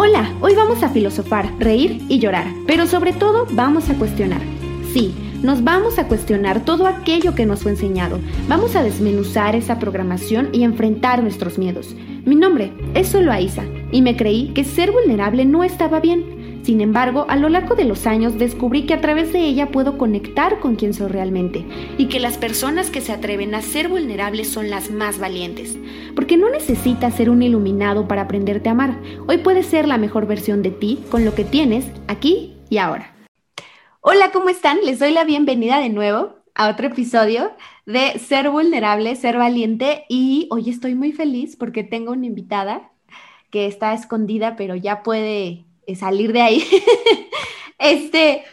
[0.00, 4.40] Hola, hoy vamos a filosofar, reír y llorar, pero sobre todo vamos a cuestionar.
[4.92, 8.20] Sí, nos vamos a cuestionar todo aquello que nos fue enseñado.
[8.46, 11.96] Vamos a desmenuzar esa programación y enfrentar nuestros miedos.
[12.24, 16.37] Mi nombre es Solo Aiza y me creí que ser vulnerable no estaba bien.
[16.68, 19.96] Sin embargo, a lo largo de los años descubrí que a través de ella puedo
[19.96, 21.64] conectar con quien soy realmente
[21.96, 25.78] y que las personas que se atreven a ser vulnerables son las más valientes.
[26.14, 29.00] Porque no necesitas ser un iluminado para aprenderte a amar.
[29.26, 33.14] Hoy puedes ser la mejor versión de ti con lo que tienes aquí y ahora.
[34.02, 34.76] Hola, ¿cómo están?
[34.84, 37.52] Les doy la bienvenida de nuevo a otro episodio
[37.86, 42.90] de Ser vulnerable, ser valiente y hoy estoy muy feliz porque tengo una invitada
[43.50, 45.64] que está escondida pero ya puede
[45.96, 46.64] salir de ahí.
[47.78, 48.44] este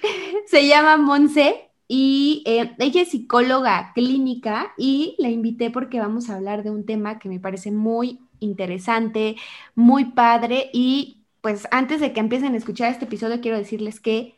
[0.48, 6.36] se llama Monse y eh, ella es psicóloga clínica y la invité porque vamos a
[6.36, 9.36] hablar de un tema que me parece muy interesante,
[9.76, 14.36] muy padre y pues antes de que empiecen a escuchar este episodio quiero decirles que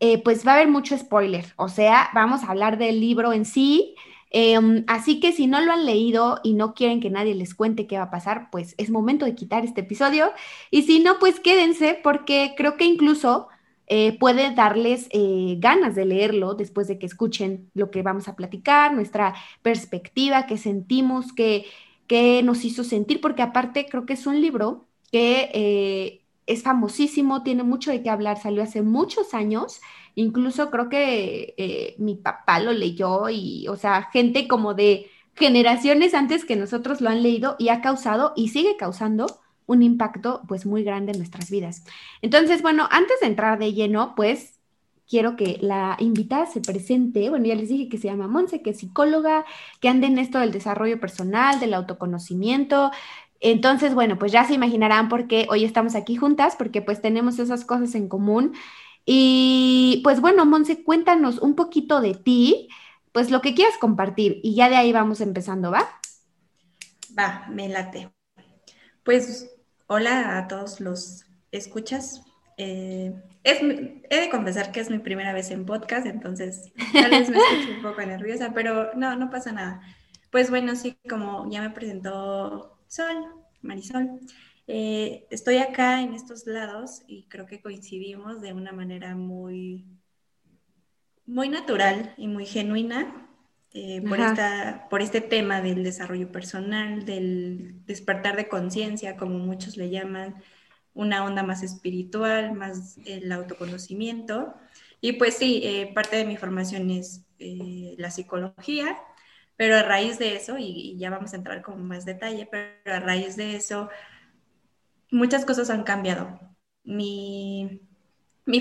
[0.00, 3.44] eh, pues va a haber mucho spoiler, o sea, vamos a hablar del libro en
[3.44, 3.96] sí,
[4.30, 7.86] Em, así que si no lo han leído y no quieren que nadie les cuente
[7.86, 10.32] qué va a pasar, pues es momento de quitar este episodio.
[10.70, 13.48] Y si no, pues quédense porque creo que incluso
[13.86, 18.36] eh, puede darles eh, ganas de leerlo después de que escuchen lo que vamos a
[18.36, 21.64] platicar, nuestra perspectiva, qué sentimos, qué,
[22.06, 27.42] qué nos hizo sentir, porque aparte creo que es un libro que eh, es famosísimo,
[27.42, 29.80] tiene mucho de qué hablar, salió hace muchos años
[30.14, 36.14] Incluso creo que eh, mi papá lo leyó y, o sea, gente como de generaciones
[36.14, 40.66] antes que nosotros lo han leído y ha causado y sigue causando un impacto pues
[40.66, 41.84] muy grande en nuestras vidas.
[42.22, 44.58] Entonces, bueno, antes de entrar de lleno, pues
[45.08, 47.30] quiero que la invitada se presente.
[47.30, 49.44] Bueno, ya les dije que se llama Monse, que es psicóloga,
[49.80, 52.90] que anda en esto del desarrollo personal, del autoconocimiento.
[53.40, 57.38] Entonces, bueno, pues ya se imaginarán por qué hoy estamos aquí juntas, porque pues tenemos
[57.38, 58.54] esas cosas en común.
[59.04, 62.68] Y pues bueno, Monse, cuéntanos un poquito de ti,
[63.12, 65.88] pues lo que quieras compartir y ya de ahí vamos empezando, ¿va?
[67.18, 68.10] Va, me late.
[69.02, 69.50] Pues
[69.86, 72.22] hola a todos los escuchas.
[72.58, 73.14] Eh,
[73.44, 77.38] es, he de confesar que es mi primera vez en podcast, entonces tal vez me
[77.38, 79.80] escucho un poco nerviosa, pero no, no pasa nada.
[80.30, 83.16] Pues bueno, sí, como ya me presentó Sol,
[83.62, 84.20] Marisol,
[84.70, 89.86] eh, estoy acá en estos lados y creo que coincidimos de una manera muy,
[91.24, 93.30] muy natural y muy genuina
[93.72, 99.78] eh, por, esta, por este tema del desarrollo personal, del despertar de conciencia, como muchos
[99.78, 100.34] le llaman,
[100.92, 104.54] una onda más espiritual, más el autoconocimiento.
[105.00, 108.98] Y pues sí, eh, parte de mi formación es la psicología,
[109.56, 112.96] pero a raíz de eso, y, y, ya vamos a entrar con más detalle, pero
[112.96, 113.88] a raíz de eso
[115.10, 116.40] muchas cosas han cambiado.
[116.84, 117.82] Mi,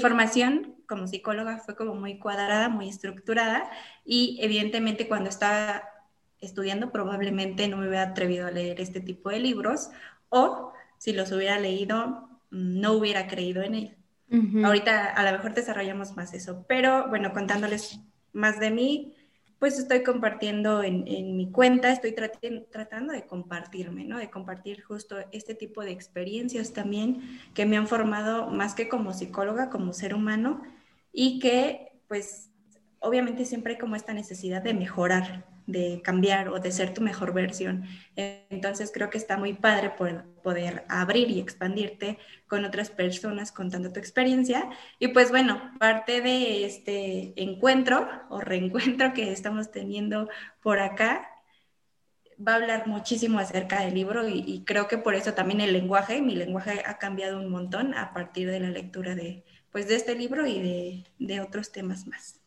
[0.01, 3.69] formación como psicóloga fue como muy cuadrada, muy estructurada
[4.05, 5.83] y evidentemente cuando estaba
[6.39, 9.89] estudiando probablemente no me hubiera atrevido a leer este tipo de libros
[10.29, 13.97] o si los hubiera leído no hubiera creído en él.
[14.63, 18.01] Ahorita a lo mejor desarrollamos más eso, pero bueno, contándoles
[18.33, 19.15] más de mí,
[19.59, 24.19] pues estoy compartiendo en, mi cuenta, estoy tratando de compartirme, ¿no?
[24.19, 29.13] De compartir justo este tipo de experiencias también que me han formado más que como
[29.13, 30.61] psicóloga, como ser humano
[31.11, 32.51] y que pues
[32.99, 37.33] obviamente siempre hay como esta necesidad de mejorar, de cambiar o de ser tu mejor
[37.33, 37.83] versión.
[38.15, 39.91] Entonces creo que está muy padre
[40.41, 42.17] poder abrir y expandirte
[42.47, 44.69] con otras personas contando tu experiencia.
[44.97, 50.29] Y pues bueno, parte de este encuentro o reencuentro que estamos teniendo
[50.61, 51.29] por acá
[52.45, 56.21] va a hablar muchísimo acerca del libro y, creo que por eso también el lenguaje,
[56.21, 60.15] mi lenguaje ha cambiado un montón a partir de la lectura de, pues, de este
[60.15, 62.39] libro y de, de otros temas más.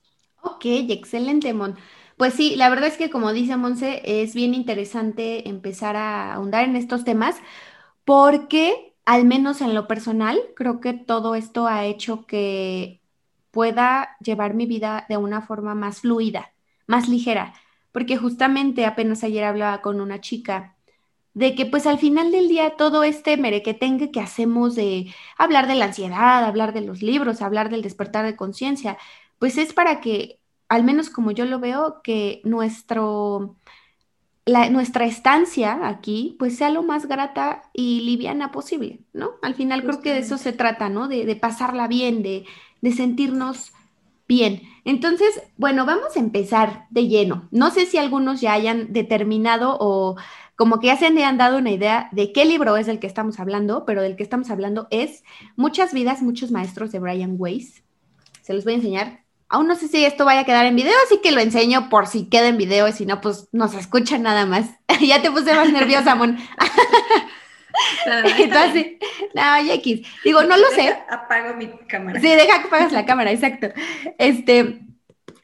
[0.43, 1.77] Ok, excelente, Mon.
[2.21, 6.65] Pues sí, la verdad es que como dice Monse, es bien interesante empezar a ahondar
[6.65, 7.37] en estos temas
[8.05, 13.01] porque, al menos en lo personal, creo que todo esto ha hecho que
[13.51, 16.53] pueda llevar mi vida de una forma más fluida,
[16.87, 17.55] más ligera,
[17.93, 20.77] porque justamente apenas ayer hablaba con una chica
[21.35, 25.77] de que pues al final del día todo este merequetengue que hacemos de hablar de
[25.77, 28.99] la ansiedad, hablar de los libros, hablar del despertar de conciencia,
[29.39, 30.40] pues es para que
[30.71, 33.57] al menos como yo lo veo, que nuestro,
[34.47, 39.33] nuestra estancia aquí pues sea lo más grata y liviana posible, ¿no?
[39.43, 41.09] Al final creo que de eso se trata, ¿no?
[41.09, 42.47] De, pasarla bien, de,
[42.97, 43.73] sentirnos
[44.29, 47.49] Bien, entonces, bueno, vamos a empezar de lleno.
[47.51, 50.15] No sé si algunos ya hayan determinado o
[50.55, 53.41] como que ya se han dado una idea de qué libro es el que estamos
[53.41, 55.25] hablando, pero del que estamos hablando es
[55.57, 57.83] Muchas vidas, muchos maestros de Brian Weiss.
[58.43, 59.30] Se los voy a enseñar.
[59.51, 62.07] Aún no sé si esto vaya a quedar en video, así que lo enseño por
[62.07, 64.71] si queda en video y si no, pues no se escucha nada más.
[65.01, 66.39] ya te puse más nerviosa, Mon.
[68.39, 68.87] Entonces,
[69.35, 70.07] no, ya X.
[70.25, 70.97] Digo, no lo sé.
[71.11, 72.21] Apago mi cámara.
[72.21, 73.69] Sí, deja que apagas la cámara, exacto.
[74.19, 74.83] Este,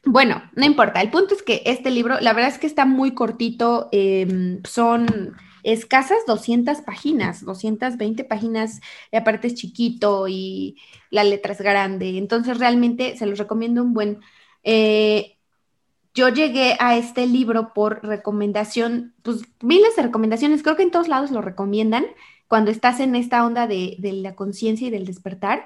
[0.05, 1.01] bueno, no importa.
[1.01, 3.89] El punto es que este libro, la verdad es que está muy cortito.
[3.91, 5.35] Em, son
[5.73, 8.79] escasas 200 páginas, 220 páginas,
[9.11, 10.77] y aparte es chiquito y
[11.09, 12.17] la letra es grande.
[12.17, 14.21] Entonces, realmente se los recomiendo un buen.
[14.63, 15.37] Eh,
[16.13, 21.09] yo llegué a este libro por recomendación, pues miles de recomendaciones, creo que en todos
[21.09, 22.05] lados lo recomiendan
[22.47, 25.65] cuando estás en esta onda de, la conciencia y del despertar,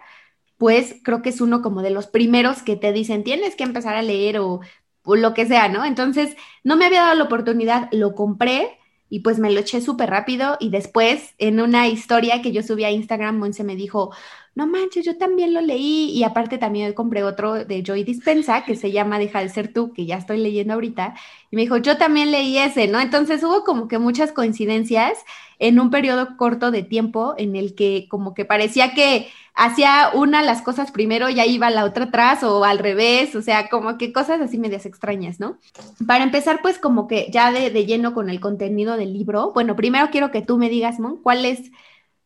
[0.57, 3.95] pues creo que es uno como de los primeros que te dicen, tienes que empezar
[3.95, 4.62] a leer o,
[5.03, 5.86] o lo que sea, ¿no?
[5.86, 8.80] Entonces, no me había dado la oportunidad, lo compré
[9.11, 12.85] y pues me lo eché súper rápido y después en una historia que yo subí
[12.85, 14.11] a Instagram, Monse me dijo,
[14.55, 18.77] no manches, yo también lo leí y aparte también compré otro de Joy Dispensa que
[18.77, 21.13] se llama Deja de ser tú, que ya estoy leyendo ahorita,
[21.51, 23.01] y me dijo, yo también leí ese, ¿no?
[23.01, 25.17] Entonces hubo como que muchas coincidencias
[25.61, 30.41] en un periodo corto de tiempo en el que como que parecía que hacía una
[30.41, 33.95] las cosas primero y ahí iba la otra atrás o al revés, o sea, como
[33.99, 35.59] que cosas así medias extrañas, ¿no?
[36.07, 40.09] Para empezar, pues como que ya de, lleno con el contenido del libro, bueno, primero
[40.09, 41.71] quiero que tú me digas, Mon, cuál es,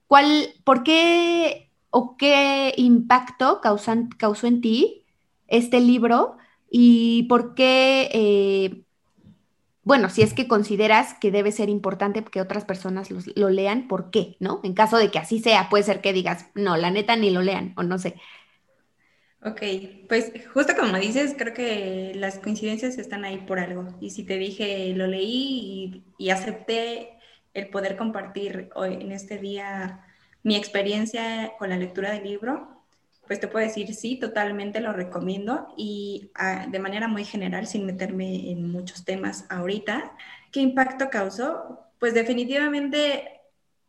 [0.07, 5.03] cuál, por qué o qué impacto causan, causó en ti
[5.47, 6.37] este libro
[6.71, 8.09] y por qué...
[8.13, 8.84] Eh,
[9.85, 14.11] bueno, si es que consideras que debe ser importante que otras personas lo lean, ¿por
[14.11, 14.35] qué?
[14.39, 14.59] ¿No?
[14.63, 17.41] En caso de que así sea, puede ser que digas, no, la neta ni lo
[17.41, 18.15] lean, o no sé.
[19.43, 19.61] Ok,
[20.09, 23.95] pues justo como dices, creo que las coincidencias están ahí por algo.
[24.01, 27.19] Y si te dije, lo leí y, y acepté
[27.53, 30.03] el poder compartir hoy en este día
[30.41, 32.74] mi experiencia con la lectura del libro,
[33.27, 37.85] pues te puedo decir, sí, totalmente lo recomiendo y ah, de manera muy general, sin
[37.85, 40.13] meterme en muchos temas ahorita,
[40.51, 41.79] ¿qué impacto causó?
[41.99, 43.41] Pues definitivamente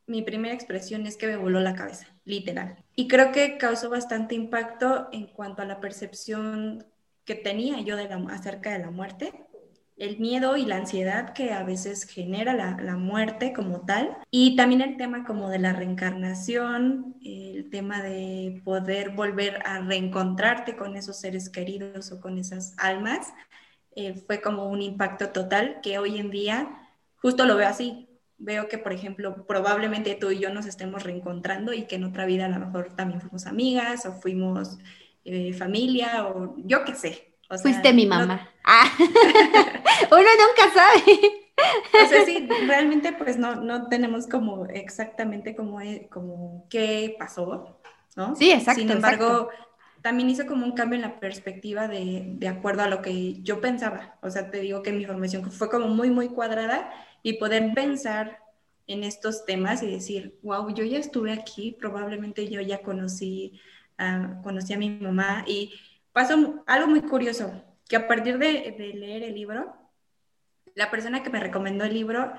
[0.07, 2.77] mi primera expresión es que me voló la cabeza, literal.
[2.95, 6.87] Y creo que causó bastante impacto en cuanto a la percepción
[7.25, 9.33] que tenía yo de la, acerca de la muerte
[9.97, 14.83] el miedo y la ansiedad que a veces genera la, muerte como tal, y también
[14.83, 21.19] el tema como de la reencarnación, el tema de poder volver a reencontrarte con esos
[21.19, 23.33] seres queridos o con esas almas,
[23.97, 28.09] eh, fue como un impacto total que hoy en día justo lo veo así.
[28.39, 32.27] Veo que, por ejemplo, probablemente tú y yo nos estemos reencontrando y que en otra
[32.27, 34.79] vida a lo mejor también fuimos amigas o fuimos
[35.25, 38.51] eh, familia o yo qué sé, Fuiste mi mamá.
[38.69, 38.91] Ah.
[40.11, 41.47] Uno nunca sabe.
[42.05, 47.79] O sea, sí, realmente pues no, no tenemos como exactamente como, e, como qué pasó,
[48.17, 48.35] ¿no?
[48.35, 48.81] Sí, exacto.
[48.81, 49.51] Sin embargo,
[50.03, 53.61] también hizo como un cambio en la perspectiva de, de acuerdo a lo que yo
[53.61, 54.19] pensaba.
[54.21, 56.91] O sea, te digo que mi formación fue como muy, muy cuadrada
[57.23, 58.41] y poder pensar
[58.87, 63.61] en estos temas y decir, wow, yo ya estuve aquí, probablemente yo ya conocí,
[64.43, 65.73] conocí a mi mamá y
[66.17, 69.77] pasó algo muy curioso, que a partir de, leer el libro,
[70.75, 72.33] la persona que me recomendó el libro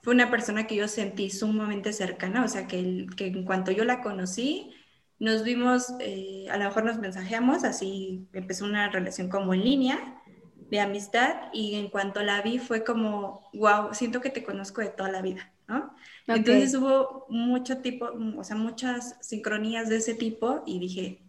[0.00, 3.84] fue una persona que yo sentí sumamente cercana, o sea, que, que en cuanto yo
[3.84, 4.72] la conocí,
[5.18, 10.22] nos vimos, eh, a lo mejor nos mensajeamos, así empezó una relación como en línea
[10.70, 14.88] de amistad y en cuanto la vi fue como, wow, siento que te conozco de
[14.88, 15.94] toda la vida, ¿no?
[16.26, 18.08] Entonces hubo mucho tipo,
[18.38, 21.27] o sea, muchas sincronías de ese tipo y dije,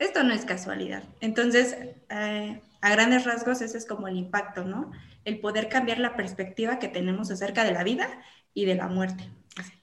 [0.00, 1.04] esto no es casualidad.
[1.20, 1.76] Entonces,
[2.08, 4.90] eh, a grandes rasgos, ese es como el impacto, ¿no?
[5.24, 8.08] El poder cambiar la perspectiva que tenemos acerca de la vida
[8.54, 9.28] y de la muerte.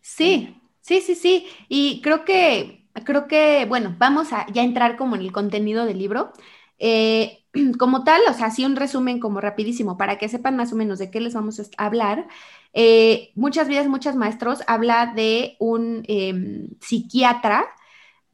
[0.02, 1.48] Sí, sí, sí, sí.
[1.70, 6.00] Y creo que, creo que, bueno, vamos a ya entrar como en el contenido del
[6.00, 6.34] libro.
[6.80, 7.44] Eh,
[7.78, 11.00] como tal, o sea, así un resumen como rapidísimo para que sepan más o menos
[11.00, 12.28] de qué les vamos a hablar.
[12.74, 17.68] Eh, muchas vidas, muchos maestros habla de un em, psiquiatra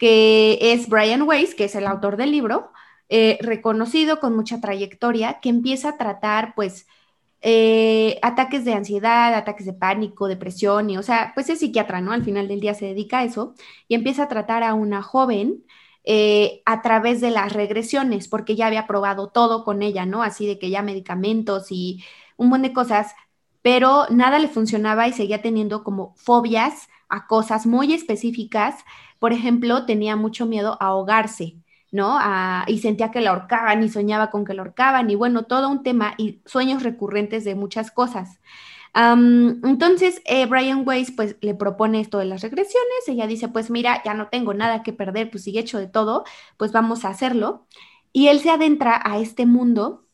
[0.04, 2.74] que es Brian Weiss, que es el autor del libro,
[3.08, 6.88] eh, reconocido con mucha trayectoria, que empieza a tratar, pues,
[7.40, 12.12] eh, ataques de ansiedad, ataques de pánico, depresión, y, o sea, pues es psiquiatra, ¿no?
[12.12, 13.54] Al final del día se dedica a eso
[13.88, 15.64] y empieza a tratar a una joven
[16.04, 20.22] eh, a través de las regresiones, porque ya había probado todo con ella, ¿no?
[20.22, 22.04] Así de que ya medicamentos y
[22.36, 23.16] un montón de cosas,
[23.62, 28.84] pero nada le funcionaba y seguía teniendo como fobias a cosas muy específicas
[29.24, 31.56] por ejemplo, tenía mucho miedo a ahogarse.
[31.92, 32.18] ¿no?
[32.68, 35.82] y sentía que la ahorcaban y soñaba con que la ahorcaban y bueno, todo un
[35.82, 38.42] tema y sueños recurrentes de muchas cosas.
[38.94, 44.02] entonces, eh, Brian Weiss pues le propone esto de las regresiones, ella dice, pues mira,
[44.04, 46.26] ya no tengo nada que perder, pues sigue hecho de todo,
[46.58, 47.66] pues vamos a hacerlo.
[48.12, 50.06] Y él se adentra a este mundo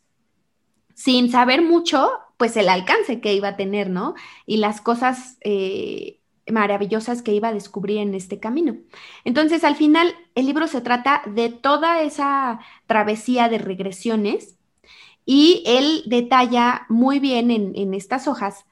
[0.94, 4.14] sin saber mucho, pues el alcance que iba a tener, ¿no?
[4.46, 6.19] Y las cosas eh,
[6.52, 8.78] maravillosas que iba a descubrir en este camino.
[9.24, 14.58] Entonces, al final, el libro se trata de toda esa travesía de regresiones
[15.26, 18.66] y él detalla muy bien en, estas hojas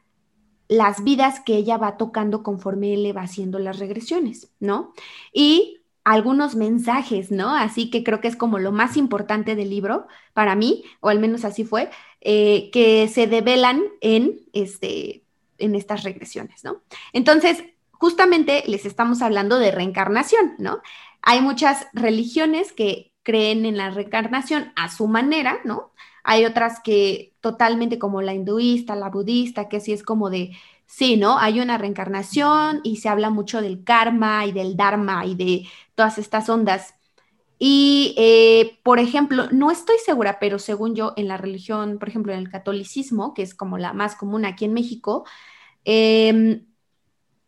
[0.67, 4.93] las vidas que ella va tocando conforme él le va haciendo las regresiones, ¿no?
[5.31, 7.53] Y algunos mensajes, ¿no?
[7.53, 11.19] Así que creo que es como lo más importante del libro para mí, o al
[11.19, 11.89] menos así fue,
[12.21, 15.26] eh, que se develan en, este,
[15.57, 16.81] en estas regresiones, ¿no?
[17.13, 20.81] Entonces, justamente les estamos hablando de reencarnación, ¿no?
[21.21, 25.91] Hay muchas religiones que creen en la reencarnación a su manera, ¿no?
[26.23, 31.17] Hay otras que totalmente como la hinduista, la budista, que sí es como de sí,
[31.17, 31.37] ¿no?
[31.37, 36.17] Hay una reencarnación y se habla mucho del karma y del dharma y de todas
[36.17, 36.95] estas ondas.
[37.59, 42.33] Y, eh, por ejemplo, no estoy segura, pero según yo, en la religión, por ejemplo,
[42.33, 45.25] en el catolicismo, que es como la más común aquí en México,
[45.85, 46.65] em,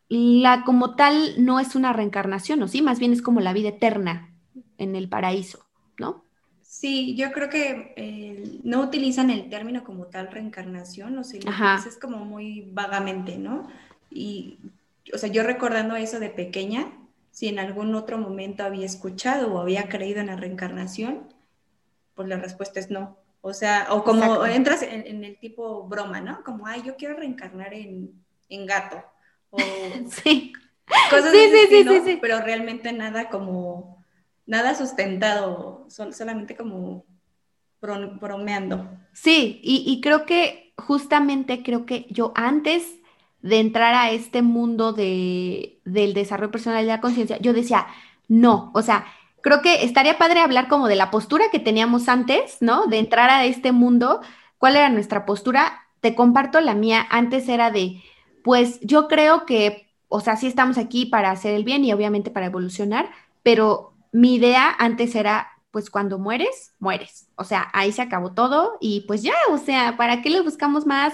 [0.10, 2.82] la como tal no es una reencarnación, ¿o sí?
[2.82, 4.34] Más bien es como la vida eterna
[4.80, 5.66] en el paraíso,
[6.00, 6.26] ¿no?
[6.62, 11.40] Sí, yo creo que eh, no utilizan el término como tal reencarnación, o sea,
[11.88, 13.68] es como muy vagamente, ¿no?
[14.10, 14.58] Y,
[15.14, 16.92] o sea, yo recordando eso de pequeña,
[17.40, 21.34] si en algún otro momento había escuchado o había creído en la reencarnación,
[22.14, 23.18] pues la respuesta es no.
[23.40, 26.44] O sea, o como entras en, el tipo broma, ¿no?
[26.44, 28.12] Como, ay, yo quiero reencarnar en,
[28.66, 29.02] gato.
[29.52, 29.58] O
[30.12, 30.52] sí.
[31.10, 34.04] Cosas sí, sí, sí, sí, pero realmente nada como
[34.46, 37.06] nada sustentado, solamente como
[37.80, 38.86] bromeando.
[39.14, 42.99] Sí, y, creo que justamente creo que yo antes
[43.42, 47.88] de entrar a este mundo de, del desarrollo personal y la conciencia, yo decía,
[48.28, 49.06] no, o sea,
[49.42, 52.88] creo que estaría padre hablar como de la postura que teníamos antes, ¿no?
[52.88, 54.22] De entrar a este mundo,
[54.58, 55.88] ¿cuál era nuestra postura?
[56.02, 58.02] Te comparto la mía, antes era de,
[58.44, 62.32] pues yo creo que, o sea, sí estamos aquí para hacer el bien y obviamente
[62.32, 63.10] para evolucionar,
[63.44, 67.28] pero mi idea antes era, pues cuando mueres, mueres.
[67.36, 70.86] O sea, ahí se acabó todo y pues ya, o sea, ¿para qué le buscamos
[70.86, 71.14] más?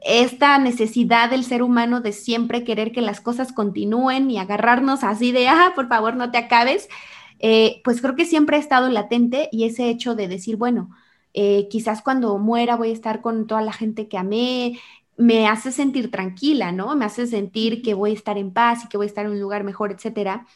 [0.00, 5.32] Esta necesidad del ser humano de siempre querer que las cosas continúen y agarrarnos así
[5.32, 6.88] de, ah, por favor, no te acabes,
[7.38, 10.90] eh, pues creo que siempre ha estado latente y ese hecho de decir, bueno,
[11.34, 14.78] eh, quizás cuando muera voy a estar con toda la gente que amé,
[15.16, 16.96] me hace sentir tranquila, ¿no?
[16.96, 19.32] Me hace sentir que voy a estar en paz y que voy a estar en
[19.32, 20.46] un lugar mejor, etcétera.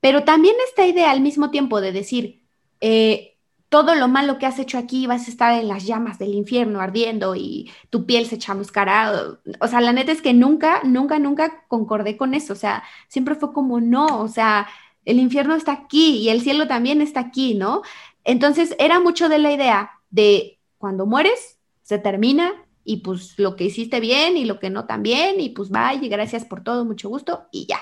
[0.00, 2.42] Pero también esta idea al mismo tiempo de decir,
[2.80, 3.31] eh,
[3.72, 6.82] todo lo malo que has hecho aquí vas a estar en las llamas del infierno
[6.82, 9.38] ardiendo y tu piel se chamuscará.
[9.60, 12.52] O sea, la neta es que nunca, nunca, nunca concordé con eso.
[12.52, 14.68] O sea, siempre fue como, no, o sea,
[15.06, 17.80] el infierno está aquí y el cielo también está aquí, ¿no?
[18.24, 22.52] Entonces era mucho de la idea de cuando mueres, se termina
[22.84, 26.06] y pues lo que hiciste bien y lo que no tan bien y pues vaya,
[26.08, 27.80] gracias por todo, mucho gusto y ya.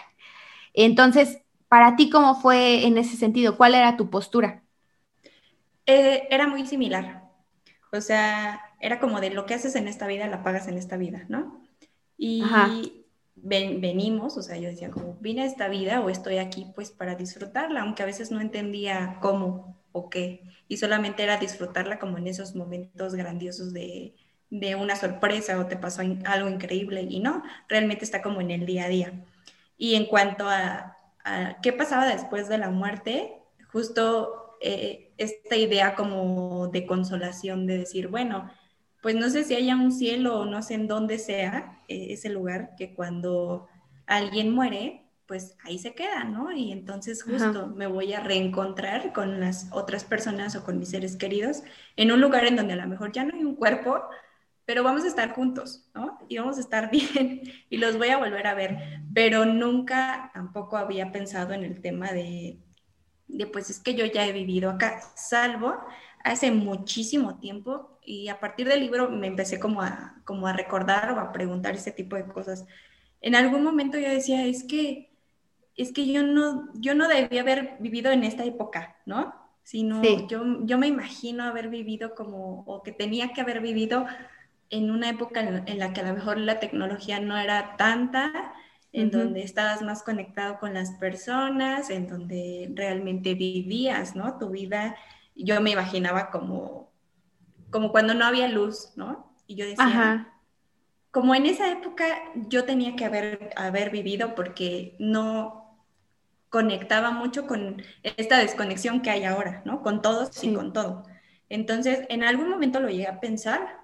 [0.72, 3.56] Entonces, para ti, ¿cómo fue en ese sentido?
[3.56, 4.62] ¿Cuál era tu postura?
[5.90, 7.28] Eh, era muy similar.
[7.92, 10.96] O sea, era como de lo que haces en esta vida, la pagas en esta
[10.96, 11.60] vida, ¿no?
[12.16, 12.42] Y
[13.34, 17.14] venimos, o sea, yo decía como, vine a esta vida o estoy aquí pues para
[17.14, 22.26] disfrutarla, aunque a veces no entendía cómo o qué, y solamente era disfrutarla como en
[22.26, 24.14] esos momentos grandiosos de,
[24.50, 28.66] de una sorpresa o te pasó algo increíble y no, realmente está como en el
[28.66, 29.12] día a día.
[29.78, 30.96] Y en cuanto a,
[31.62, 33.32] qué pasaba después de la muerte,
[33.72, 38.50] justo eh, esta idea como de consolación, de decir, bueno,
[39.00, 42.28] pues no sé si haya un cielo o no sé en dónde sea eh, ese
[42.28, 43.68] lugar que cuando
[44.06, 46.52] alguien muere, pues ahí se queda, ¿no?
[46.52, 51.16] Y entonces justo me voy a reencontrar con las otras personas o con mis seres
[51.16, 51.62] queridos
[51.96, 54.02] en un lugar en donde a lo mejor ya no hay un cuerpo,
[54.66, 56.18] pero vamos a estar juntos, ¿no?
[56.28, 60.76] Y vamos a estar bien y los voy a volver a ver, pero nunca tampoco
[60.76, 62.58] había pensado en el tema de,
[63.32, 65.76] de pues es que yo ya he vivido acá, salvo
[66.22, 71.12] hace muchísimo tiempo y a partir del libro me empecé como a, como a recordar
[71.12, 72.66] o a preguntar ese tipo de cosas.
[73.20, 75.10] En algún momento yo decía, es que,
[75.76, 79.34] es que yo no, yo no debía haber vivido en esta época, ¿no?
[79.62, 84.06] Sino yo, yo me imagino haber vivido como, o que tenía que haber vivido
[84.70, 88.54] en una época en, la que a lo mejor la tecnología no era tanta
[88.92, 94.38] en donde estabas más conectado con las personas, en donde realmente vivías, ¿no?
[94.38, 94.96] Tu vida,
[95.36, 96.90] yo me imaginaba como,
[97.70, 99.32] como cuando no había luz, ¿no?
[99.46, 100.28] Y yo decía,
[101.10, 102.04] como en esa época
[102.48, 105.60] yo tenía que haber, haber vivido porque no
[106.48, 109.82] conectaba mucho con esta desconexión que hay ahora, ¿no?
[109.82, 111.04] Con todos y con todo.
[111.48, 113.78] Entonces, en algún momento lo llegué a pensar,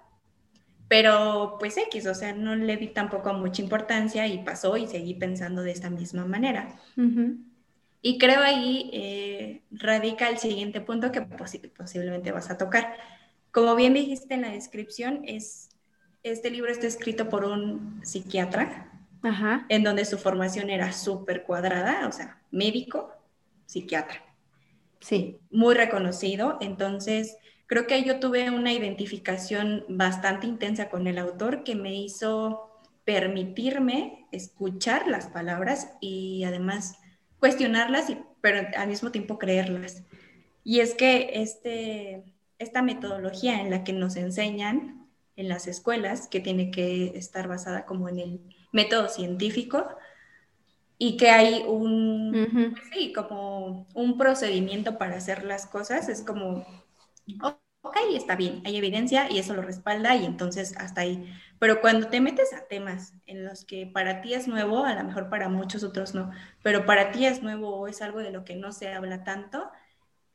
[0.88, 5.14] pero pues X, o sea, no le di tampoco mucha importancia y pasó y seguí
[5.14, 6.78] pensando de esta misma manera.
[8.02, 12.94] Y creo ahí eh, radica el siguiente punto que posiblemente vas a tocar.
[13.50, 15.70] Como bien dijiste en la descripción, es,
[16.22, 18.92] este libro está escrito por un psiquiatra,
[19.68, 23.10] en donde su formación era súper cuadrada, o sea, médico,
[23.64, 24.22] psiquiatra.
[25.00, 25.38] Sí.
[25.50, 26.58] Muy reconocido.
[26.60, 27.36] Entonces,
[27.66, 32.70] creo que yo tuve una identificación bastante intensa con el autor que me hizo
[33.04, 36.98] permitirme escuchar las palabras y además
[37.38, 40.02] cuestionarlas, y, pero al mismo tiempo creerlas.
[40.64, 42.24] Y es que este,
[42.58, 47.84] esta metodología en la que nos enseñan en las escuelas, que tiene que estar basada
[47.84, 48.40] como en el
[48.72, 49.86] método científico,
[50.98, 56.64] y que hay un, pues sí, como un procedimiento para hacer las cosas, es como
[57.82, 61.32] ok, está bien, hay evidencia y eso lo respalda y entonces hasta ahí.
[61.58, 65.04] Pero cuando te metes a temas en los que para ti es nuevo, a lo
[65.04, 66.30] mejor para muchos otros no,
[66.62, 69.70] pero para ti es nuevo o es algo de lo que no se habla tanto,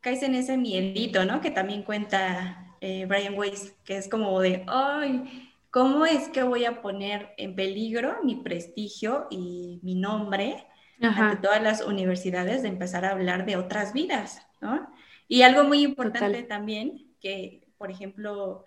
[0.01, 1.41] caes en ese miedito, ¿no?
[1.41, 6.65] Que también cuenta eh, Brian Weiss, que es como de, ay, ¿cómo es que voy
[6.65, 10.67] a poner en peligro mi prestigio y mi nombre
[11.13, 14.89] ante todas las universidades de empezar a hablar de otras vidas, ¿no?
[15.31, 18.65] Y algo muy importante también, que por ejemplo,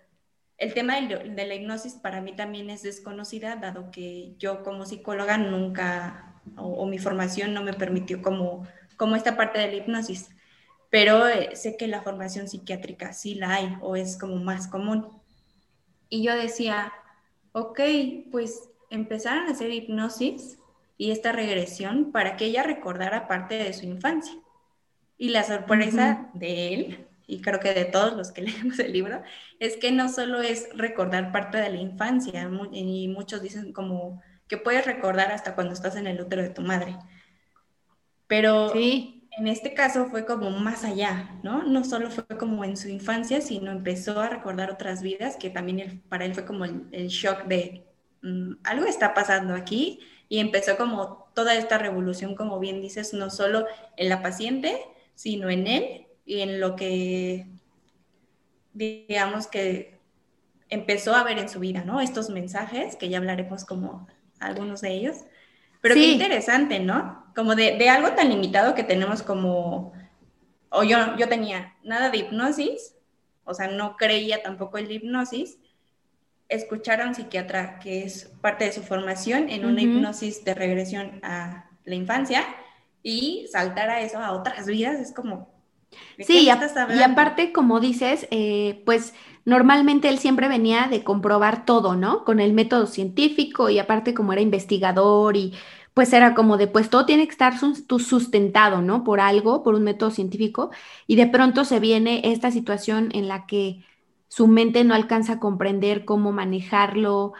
[0.57, 5.37] el tema de, la hipnosis para mí también es desconocida, dado que yo como psicóloga
[5.37, 8.65] nunca, o, mi formación no me permitió como,
[8.97, 10.31] como esta parte de la hipnosis,
[10.89, 15.07] pero eh, sé que la formación psiquiátrica sí la hay o es como más común.
[16.09, 16.91] Y yo decía,
[17.51, 17.79] ok,
[18.31, 20.57] pues empezaron a hacer hipnosis
[20.97, 24.33] y esta regresión para que ella recordara parte de su infancia.
[25.17, 29.21] Y la sorpresa de él, y creo que de todos los que leemos el libro,
[29.59, 34.57] es que no solo es recordar parte de la infancia, y muchos dicen como que
[34.57, 36.97] puedes recordar hasta cuando estás en el útero de tu madre.
[38.27, 39.27] Pero sí.
[39.31, 41.63] en este caso fue como más allá, ¿no?
[41.63, 46.03] No solo fue como en su infancia, sino empezó a recordar otras vidas que también
[46.09, 47.85] para él fue como el, shock de
[48.21, 53.29] mm, algo está pasando aquí y empezó como toda esta revolución, como bien dices, no
[53.29, 53.65] solo
[53.97, 54.81] en la paciente,
[55.15, 57.47] sino en él y en lo que,
[58.73, 59.99] digamos que
[60.69, 62.01] empezó a ver en su vida, ¿no?
[62.01, 64.07] Estos mensajes, que ya hablaremos como
[64.39, 65.17] algunos de ellos.
[65.81, 67.25] Pero qué interesante, ¿no?
[67.35, 69.93] Como de, algo tan limitado que tenemos como,
[70.69, 72.95] o yo, yo tenía nada de hipnosis,
[73.43, 75.59] o sea, no creía tampoco en la hipnosis,
[76.49, 81.19] escuchar a un psiquiatra que es parte de su formación en una hipnosis de regresión
[81.23, 82.45] a la infancia
[83.05, 85.53] y saltar a eso, a otras vidas, es como...
[86.19, 89.13] Sí, y, aparte, como dices, eh, pues
[89.45, 92.25] normalmente él siempre venía de comprobar todo, ¿no?
[92.25, 95.53] Con el método científico y aparte como era investigador y
[95.93, 99.03] pues era como de, pues todo tiene que estar sustentado, ¿no?
[99.03, 100.71] Por algo, por un método científico,
[101.07, 103.85] y de pronto se viene esta situación en la que
[104.27, 107.33] su mente no alcanza a comprender cómo manejarlo.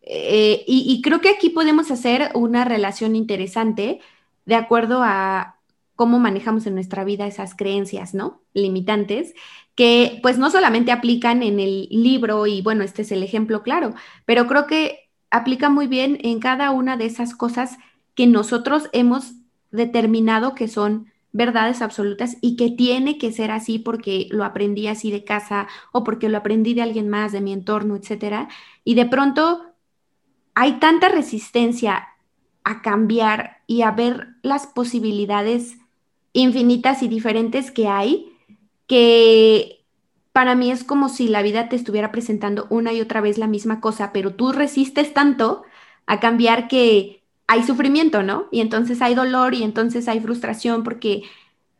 [0.00, 4.00] Eh, y, creo que aquí podemos hacer una relación interesante
[4.44, 5.56] de acuerdo a
[5.94, 8.42] cómo manejamos en nuestra vida esas creencias, ¿no?
[8.54, 9.34] Limitantes,
[9.74, 13.94] que pues no solamente aplican en el libro y bueno, este es el ejemplo claro,
[14.24, 17.78] pero creo que aplica muy bien en cada una de esas cosas
[18.14, 19.32] que nosotros hemos
[19.70, 25.10] determinado que son verdades absolutas y que tiene que ser así porque lo aprendí así
[25.10, 28.48] de casa o porque lo aprendí de alguien más, de mi entorno, etcétera.
[28.84, 29.64] Y de pronto
[30.54, 32.08] hay tanta resistencia
[32.64, 35.76] a cambiar y a ver las posibilidades
[36.32, 38.32] infinitas y diferentes que hay,
[38.86, 39.84] que
[40.32, 43.46] para mí es como si la vida te estuviera presentando una y otra vez la
[43.46, 45.62] misma cosa, pero tú resistes tanto
[46.06, 48.46] a cambiar que hay sufrimiento, ¿no?
[48.50, 51.22] Y entonces hay dolor y entonces hay frustración porque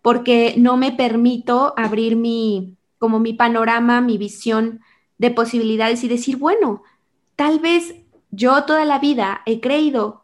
[0.03, 4.81] porque no me permito abrir mi como mi panorama, mi visión
[5.18, 6.83] de posibilidades y decir, bueno,
[7.37, 7.95] tal vez
[8.31, 10.22] yo toda la vida he creído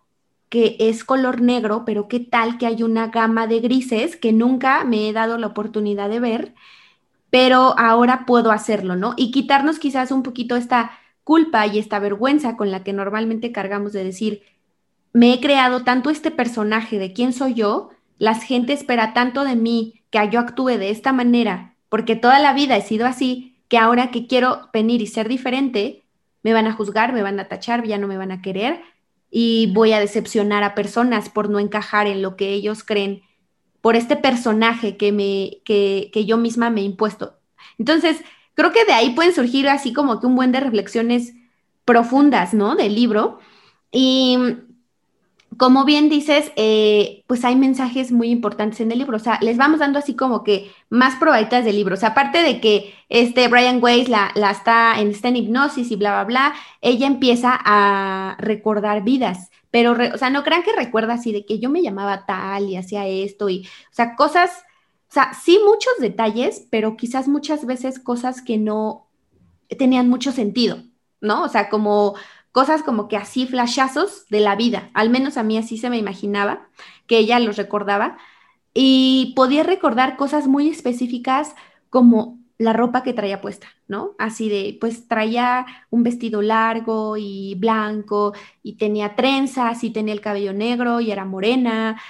[0.48, 4.84] que es color negro, pero qué tal que hay una gama de grises que nunca
[4.84, 6.54] me he dado la oportunidad de ver,
[7.30, 9.14] pero ahora puedo hacerlo, ¿no?
[9.16, 10.92] Y quitarnos quizás un poquito esta
[11.24, 14.42] culpa y esta vergüenza con la que normalmente cargamos de decir,
[15.12, 19.56] me he creado tanto este personaje de quién soy yo, la gente espera tanto de
[19.56, 23.76] mí que yo actúe de esta manera, porque toda la vida he sido así, que
[23.76, 26.04] ahora que quiero venir y ser diferente,
[26.42, 28.80] me van a juzgar, me van a tachar, ya no me van a querer
[29.30, 33.22] y voy a decepcionar a personas por no encajar en lo que ellos creen,
[33.80, 37.38] por este personaje que, me, que, que yo misma me he impuesto.
[37.78, 38.18] Entonces,
[38.54, 41.34] creo que de ahí pueden surgir así como que un buen de reflexiones
[41.84, 42.74] profundas, ¿no?
[42.74, 43.38] Del libro.
[43.92, 44.38] Y
[45.56, 49.16] como bien dices, eh, pues hay mensajes muy importantes en el libro.
[49.16, 51.94] O sea, les vamos dando así como que más probaditas del libro.
[51.94, 55.96] O sea, aparte de que este Brian Weiss la, está, en, está en hipnosis y
[55.96, 59.50] bla, bla, bla, ella empieza a recordar vidas.
[59.70, 62.76] Pero, o sea, no crean que recuerda así de que yo me llamaba tal y
[62.76, 64.50] hacía esto y, o sea, cosas,
[65.10, 69.08] o sea, sí muchos detalles, pero quizás muchas veces cosas que no
[69.78, 70.82] tenían mucho sentido,
[71.20, 71.42] ¿no?
[71.42, 72.14] O sea, como
[72.52, 75.98] cosas como que así flashazos de la vida, al menos a mí así se me
[75.98, 76.68] imaginaba,
[77.06, 78.18] que ella los recordaba,
[78.74, 81.54] y podía recordar cosas muy específicas
[81.90, 84.14] como la ropa que traía puesta, ¿no?
[84.18, 90.20] Así de, pues traía un vestido largo y blanco y tenía trenzas y tenía el
[90.20, 92.00] cabello negro y era morena.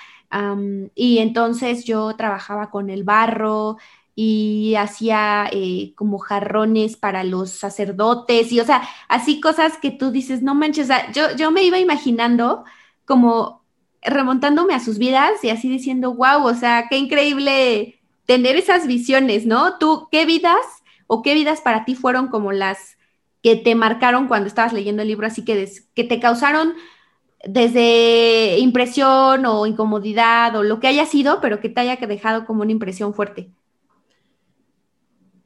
[0.95, 3.79] y entonces yo trabajaba con el barro
[4.21, 10.11] y hacía eh, como jarrones para los sacerdotes y, o sea, así cosas que tú
[10.11, 12.65] dices, no manches, o sea, yo, yo me iba imaginando
[13.05, 13.63] como
[14.03, 19.47] remontándome a sus vidas y así diciendo, wow, o sea, qué increíble tener esas visiones,
[19.47, 19.79] ¿no?
[19.79, 20.67] Tú, ¿qué vidas
[21.07, 22.99] o qué vidas para ti fueron como las
[23.41, 26.75] que te marcaron cuando estabas leyendo el libro, así que, que te causaron
[27.45, 32.63] desde impresión o incomodidad o lo que haya sido, pero que te haya dejado como
[32.63, 33.53] una impresión fuerte?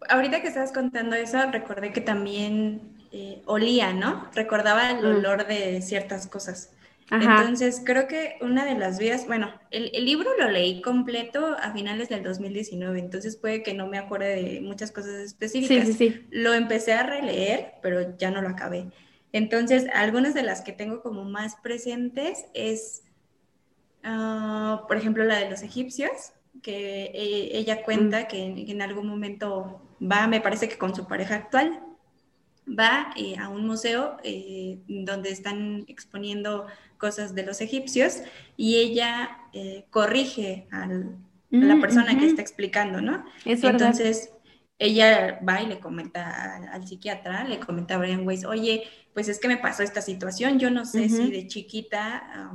[0.08, 2.80] Ahorita que estabas contando eso, recordé que también
[3.12, 4.28] eh, olía, ¿no?
[4.34, 5.16] Recordaba el mm.
[5.16, 6.70] olor de ciertas cosas.
[7.10, 12.08] Entonces, creo que una de las vías, bueno, el, libro lo leí completo a finales
[12.08, 15.88] del 2019, entonces puede que no me acuerde de muchas cosas específicas.
[15.88, 16.26] Sí, sí, sí.
[16.30, 18.86] Lo empecé a releer, pero ya no lo acabé.
[19.32, 23.02] Entonces, algunas de las que tengo como más presentes es,
[24.04, 28.26] ah, por ejemplo, la de los egipcios, que eh, ella cuenta mm.
[28.28, 31.80] que en, algún momento va, me parece que con su pareja actual,
[32.68, 38.22] va eh, a un museo eh, donde están exponiendo cosas de los egipcios
[38.56, 43.24] y ella eh, corrige a la mm, persona que está explicando, ¿no?
[43.44, 44.30] Entonces,
[44.78, 49.38] ella va y le comenta al, psiquiatra, le comenta a Brian Weiss, oye, pues es
[49.38, 52.50] que me pasó esta situación, yo no sé si de chiquita,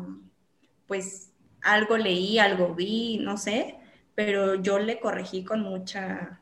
[0.88, 1.32] pues
[1.62, 3.76] algo leí, algo vi, no sé,
[4.16, 6.42] pero yo le corregí con mucha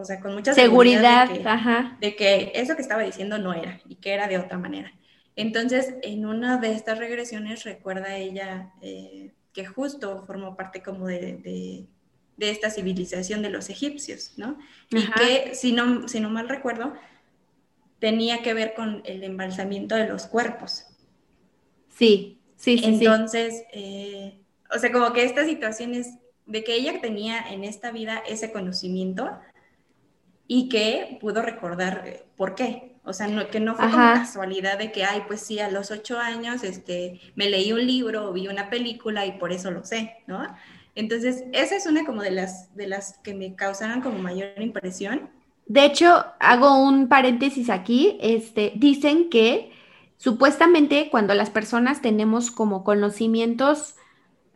[0.00, 1.28] o sea, con mucha seguridad,
[2.00, 4.92] de, que, eso que estaba diciendo no era y que era de otra manera.
[5.36, 11.86] Entonces, en una de estas regresiones recuerda ella eh, que justo formó parte como de,
[12.38, 14.58] esta civilización de los egipcios, ¿no?
[14.90, 16.94] Y que, si no, si no mal recuerdo,
[17.98, 20.86] tenía que ver con el embalsamiento de los cuerpos.
[21.90, 22.84] Sí, sí, sí.
[22.84, 24.40] Entonces, eh,
[24.74, 26.14] o sea, como que estas situaciones
[26.46, 29.30] de que ella tenía en esta vida ese conocimiento,
[30.52, 32.96] y que pudo recordar eh, por qué.
[33.04, 35.92] O sea, no, que no fue como casualidad de que, ay, pues sí, a los
[35.92, 39.84] ocho años este, me leí un libro o vi una película y por eso lo
[39.84, 40.44] sé, ¿no?
[40.96, 45.30] Entonces, esa es una como de las, de las que me causaron como mayor impresión.
[45.66, 49.70] De hecho, hago un paréntesis aquí, este, dicen que
[50.16, 53.94] supuestamente cuando las personas tenemos como conocimientos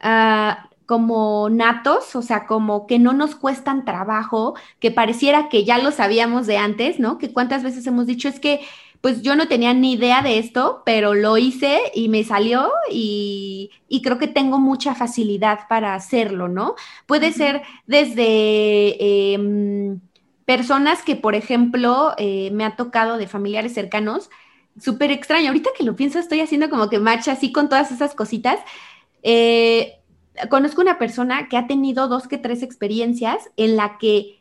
[0.02, 0.54] uh,
[0.86, 5.90] como natos, o sea, como que no nos cuestan trabajo, que pareciera que ya lo
[5.90, 7.18] sabíamos de antes, ¿no?
[7.18, 8.60] Que cuántas veces hemos dicho es que
[9.04, 13.70] pues yo no tenía ni idea de esto, pero lo hice y me salió y,
[14.02, 16.74] creo que tengo mucha facilidad para hacerlo, ¿no?
[17.06, 20.00] Puede ser desde em,
[20.46, 24.30] personas que, por ejemplo, eh, me ha tocado de familiares cercanos,
[24.80, 25.48] súper extraño.
[25.48, 28.58] Ahorita que lo pienso, estoy haciendo como que marcha así con todas esas cositas.
[29.22, 29.98] Eh,
[30.50, 34.40] conozco una persona que ha tenido dos que tres experiencias en la que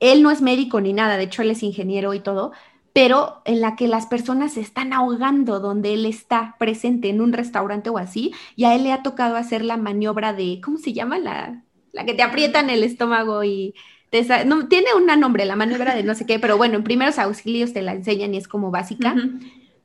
[0.00, 2.52] él no es médico ni nada, de hecho él es ingeniero y todo,
[2.92, 7.32] pero en la que las personas se están ahogando donde él está presente en un
[7.32, 10.92] restaurante o así, y a él le ha tocado hacer la maniobra de, ¿cómo se
[10.92, 11.18] llama?
[11.18, 13.74] La, la que te aprietan el estómago y
[14.10, 17.18] te, no, tiene un nombre, la maniobra de no sé qué, pero bueno, en primeros
[17.18, 19.14] auxilios te la enseñan y es como básica.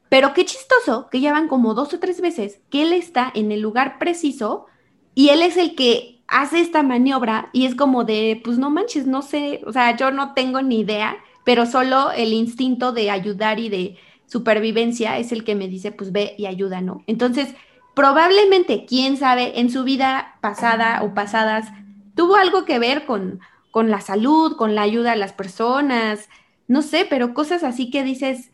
[0.10, 3.52] Pero qué chistoso que ya van como dos o tres veces que él está en
[3.52, 4.68] el lugar preciso
[5.16, 9.06] y él es el que hace esta maniobra y es como de, pues no manches,
[9.06, 13.60] no sé, o sea, yo no tengo ni idea, pero solo el instinto de ayudar
[13.60, 17.04] y de supervivencia es el que me dice, pues ve y ayuda, ¿no?
[17.06, 17.54] Entonces,
[17.94, 21.68] probablemente, quién sabe, en su vida pasada o pasadas,
[22.16, 23.40] tuvo algo que ver con,
[23.72, 26.30] con la salud, con la ayuda a las personas,
[26.68, 28.52] no sé, pero cosas así que dices,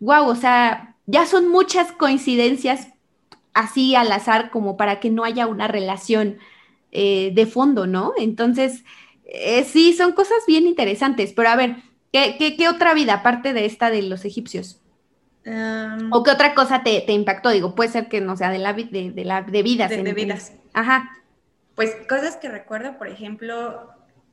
[0.00, 2.88] wow, o sea, ya son muchas coincidencias
[3.56, 6.36] así al azar como para que no haya una relación
[6.92, 8.12] eh, de fondo, ¿no?
[8.18, 8.84] Entonces,
[9.24, 11.76] eh, sí, son cosas bien interesantes, pero a ver,
[12.12, 14.82] ¿qué, qué, otra vida aparte de esta de los egipcios?
[16.10, 17.48] ¿O qué otra cosa te, te, impactó?
[17.50, 19.88] Digo, puede ser que no sea de, la, de, de, la, de vidas.
[19.88, 20.52] De, vidas.
[20.74, 21.08] Ajá.
[21.74, 23.90] Pues cosas que recuerdo, por ejemplo,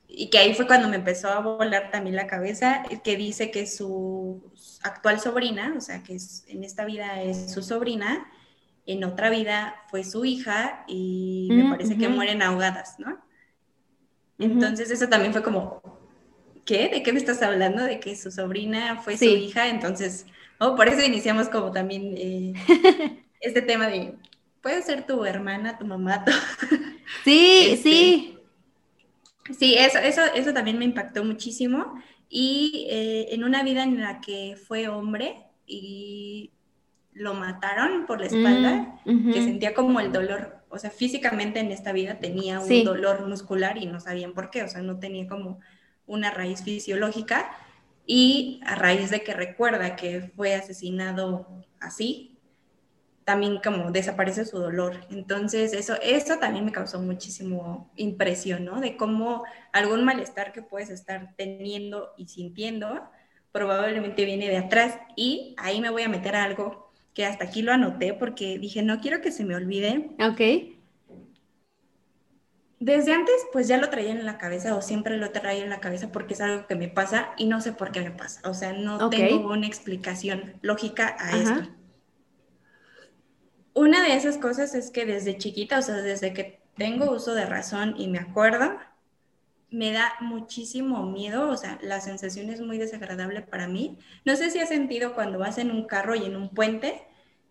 [0.08, 3.68] y que ahí fue cuando me empezó a volar también la cabeza, que dice que
[3.68, 8.28] su actual sobrina, o sea, que es, en esta vida es su sobrina,
[8.86, 13.18] en otra vida fue su hija y me parece que mueren ahogadas, ¿no?
[14.40, 15.82] Entonces eso también fue como,
[16.66, 16.90] ¿qué?
[16.90, 17.84] ¿De qué me estás hablando?
[17.84, 20.26] De que su sobrina fue su hija, entonces,
[20.60, 22.54] oh, por eso iniciamos como también eh,
[23.40, 24.16] este tema de,
[24.62, 26.26] puede ser tu hermana, tu mamá,
[27.24, 28.38] Sí, este, sí.
[29.58, 32.02] Sí, eso, eso, eso también me impactó muchísimo.
[32.30, 36.52] Y eh, en una vida en la que fue hombre y
[37.14, 41.72] lo mataron por la espalda, mm, que sentía como el dolor, o sea, físicamente en
[41.72, 45.28] esta vida tenía un dolor muscular y no sabían por qué, o sea, no tenía
[45.28, 45.60] como
[46.08, 47.52] una raíz fisiológica.
[48.06, 51.48] Y a raíz de que recuerda que fue asesinado
[51.80, 52.38] así,
[53.24, 55.00] también como desaparece su dolor.
[55.10, 58.82] Entonces, eso, eso también me causó muchísimo impresión, ¿no?
[58.82, 63.10] De cómo algún malestar que puedes estar teniendo y sintiendo
[63.52, 65.00] probablemente viene de atrás.
[65.16, 66.83] Y ahí me voy a meter a algo
[67.14, 70.12] que hasta aquí lo anoté porque dije, no quiero que se me olvide.
[70.20, 70.74] Ok.
[72.80, 75.80] Desde antes, pues ya lo traía en la cabeza o siempre lo traía en la
[75.80, 78.42] cabeza porque es algo que me pasa y no sé por qué me pasa.
[78.50, 81.70] O sea, no tengo una explicación lógica a esto
[83.74, 87.46] una de esas cosas es que desde chiquita, o sea, desde que tengo uso de
[87.46, 88.78] razón y me acuerdo,
[89.74, 93.98] me da muchísimo miedo, o sea, la sensación es muy desagradable para mí.
[94.24, 97.02] No sé si has sentido cuando vas en un carro y en un puente,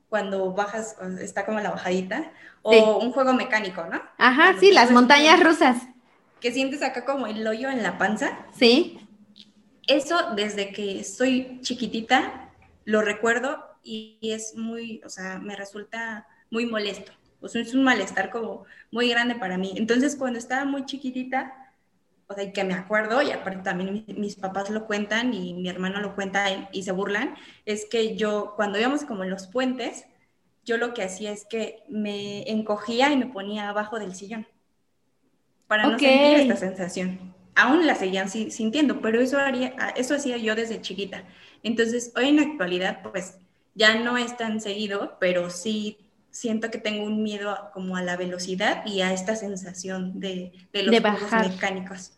[0.09, 2.31] cuando bajas, está como la bajadita,
[2.63, 4.01] o un juego mecánico, ¿no?
[4.19, 5.79] Ajá, sí, las montañas rusas.
[6.39, 8.39] Que sientes acá como el hoyo en la panza.
[8.57, 9.01] Sí.
[9.89, 12.51] Eso desde que soy chiquitita
[12.85, 17.11] lo recuerdo y, es muy, o sea, me resulta muy molesto.
[17.41, 19.73] O sea, es un malestar como muy grande para mí.
[19.75, 21.62] Entonces, cuando estaba muy chiquitita,
[22.33, 26.01] o sea, que me acuerdo, y aparte también mis, papás lo cuentan y mi hermano
[26.01, 30.07] lo cuenta y, se burlan, es que yo, cuando íbamos como en los puentes,
[30.65, 34.47] yo lo que hacía es que me encogía y me ponía abajo del sillón
[35.67, 37.35] para no sentir esta sensación.
[37.55, 41.25] Aún la seguían sintiendo, pero eso, haría, eso hacía yo desde chiquita.
[41.63, 43.39] Entonces, hoy en la actualidad, pues
[43.75, 45.99] ya no es tan seguido, pero sí
[46.31, 50.83] siento que tengo un miedo como a la velocidad y a esta sensación de, de
[50.83, 52.13] los juegos mecánicos.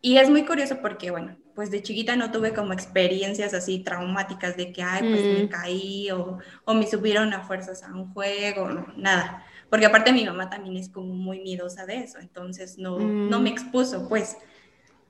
[0.00, 4.56] Y es muy curioso porque, bueno, pues de chiquita no tuve como experiencias así traumáticas
[4.56, 5.48] de que, ay, pues me mm.
[5.48, 9.44] caí o, o, me subieron a fuerzas a un juego, no, nada.
[9.70, 13.50] Porque aparte mi mamá también es como muy miedosa de eso, entonces no, no me
[13.50, 13.52] mm.
[13.52, 14.36] expuso, pues.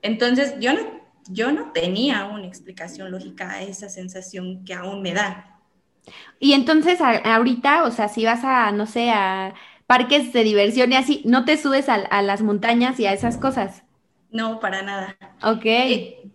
[0.01, 5.13] Entonces yo no yo no tenía una explicación lógica a esa sensación que aún me
[5.13, 5.59] da.
[6.39, 9.53] Y entonces ahorita, o sea, si vas a, no sé, a
[9.87, 13.83] parques de diversión y así, ¿no te subes a, las montañas y a esas cosas?
[14.31, 15.17] No, para nada.
[15.43, 15.65] Ok.
[15.65, 16.31] Eh,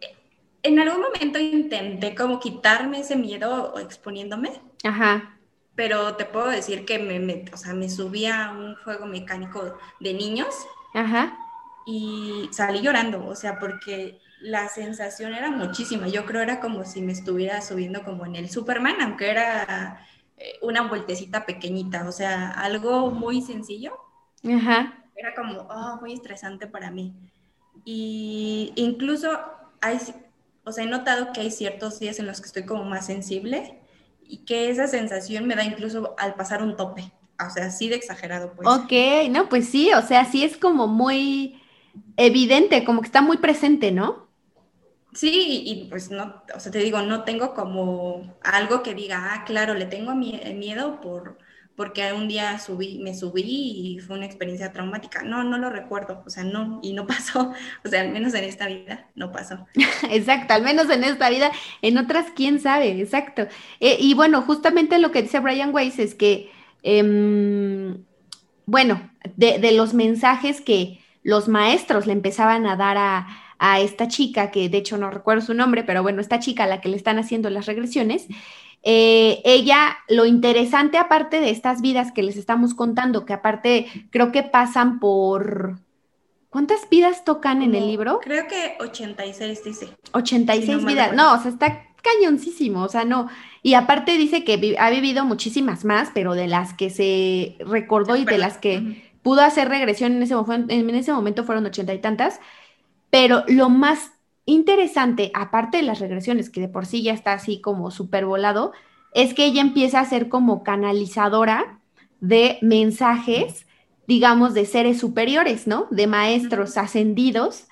[0.63, 4.61] en algún momento intenté como quitarme ese miedo exponiéndome.
[4.85, 5.37] Ajá.
[5.75, 9.79] Pero te puedo decir que me, me, o sea, me subí a un juego mecánico
[10.01, 10.55] de niños.
[10.95, 11.39] Ajá.
[11.87, 16.09] Y salí llorando, o sea, porque la sensación era muchísima.
[16.09, 20.20] Yo creo era como si me estuviera subiendo como en el Superman, aunque era eh,
[20.63, 23.93] una vueltecita pequeñita, o sea, algo muy sencillo.
[24.45, 25.05] Ajá.
[25.17, 27.15] Era como, oh, muy estresante para mí.
[27.85, 29.31] Y incluso
[29.81, 29.99] hay,
[30.65, 33.81] o sea, he notado que hay ciertos días en los que estoy como más sensible
[34.23, 37.13] y que esa sensación me da incluso al pasar un tope.
[37.45, 38.69] O sea, así de exagerado, pues.
[38.69, 38.93] Ok,
[39.31, 41.61] no, pues sí, o sea, sí es como muy
[42.17, 44.30] evidente, como que está muy presente, ¿no?
[45.13, 49.45] Sí, y pues no, o sea, te digo, no tengo como algo que diga, ah,
[49.45, 51.39] claro, le tengo miedo por
[51.81, 55.23] porque un día subí, me subí y fue una experiencia traumática.
[55.23, 58.45] No, no lo recuerdo, o sea, no, y no pasó, o sea, al menos en
[58.45, 59.67] esta vida no pasó.
[60.11, 63.49] exacto, al menos en esta vida, en otras, quién sabe, exacto.
[63.81, 66.51] Eh, y bueno, justamente lo que dice Brian Weiss es que,
[66.83, 68.05] em,
[68.67, 73.27] bueno, de los mensajes que los maestros le empezaban a dar a
[73.61, 76.67] a esta chica, que de hecho no recuerdo su nombre, pero bueno, esta chica a
[76.67, 78.27] la que le están haciendo las regresiones,
[78.83, 84.33] eh, ella, lo interesante aparte de estas vidas que les estamos contando, que aparte creo
[84.33, 85.79] que pasan por...
[86.49, 88.19] ¿Cuántas vidas tocan en el libro?
[88.21, 89.89] Creo que 86 dice.
[90.13, 91.13] 86 vidas.
[91.13, 93.29] No, o sea, está cañoncísimo, o sea, no.
[93.63, 98.25] Y aparte dice que ha vivido muchísimas más, pero de las que se recordó y
[98.25, 102.41] de las que pudo hacer regresión en ese, en ese momento fueron ochenta y tantas.
[103.11, 104.13] Pero lo más
[104.47, 108.73] interesante, aparte de las regresiones, que de por sí ya está así como súper volado,
[109.13, 111.81] es que ella empieza a ser como canalizadora
[112.21, 113.67] de mensajes,
[114.07, 115.87] digamos, de seres superiores, ¿no?
[115.91, 117.67] De maestros ascendidos,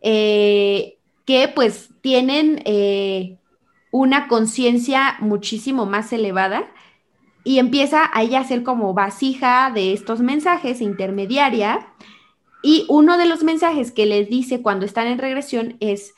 [0.00, 3.38] eh, que pues tienen eh,
[3.90, 6.66] una conciencia muchísimo más elevada
[7.44, 11.88] y empieza a ella a ser como vasija de estos mensajes, intermediaria,
[12.62, 16.14] y uno de los mensajes que les dice cuando están en regresión es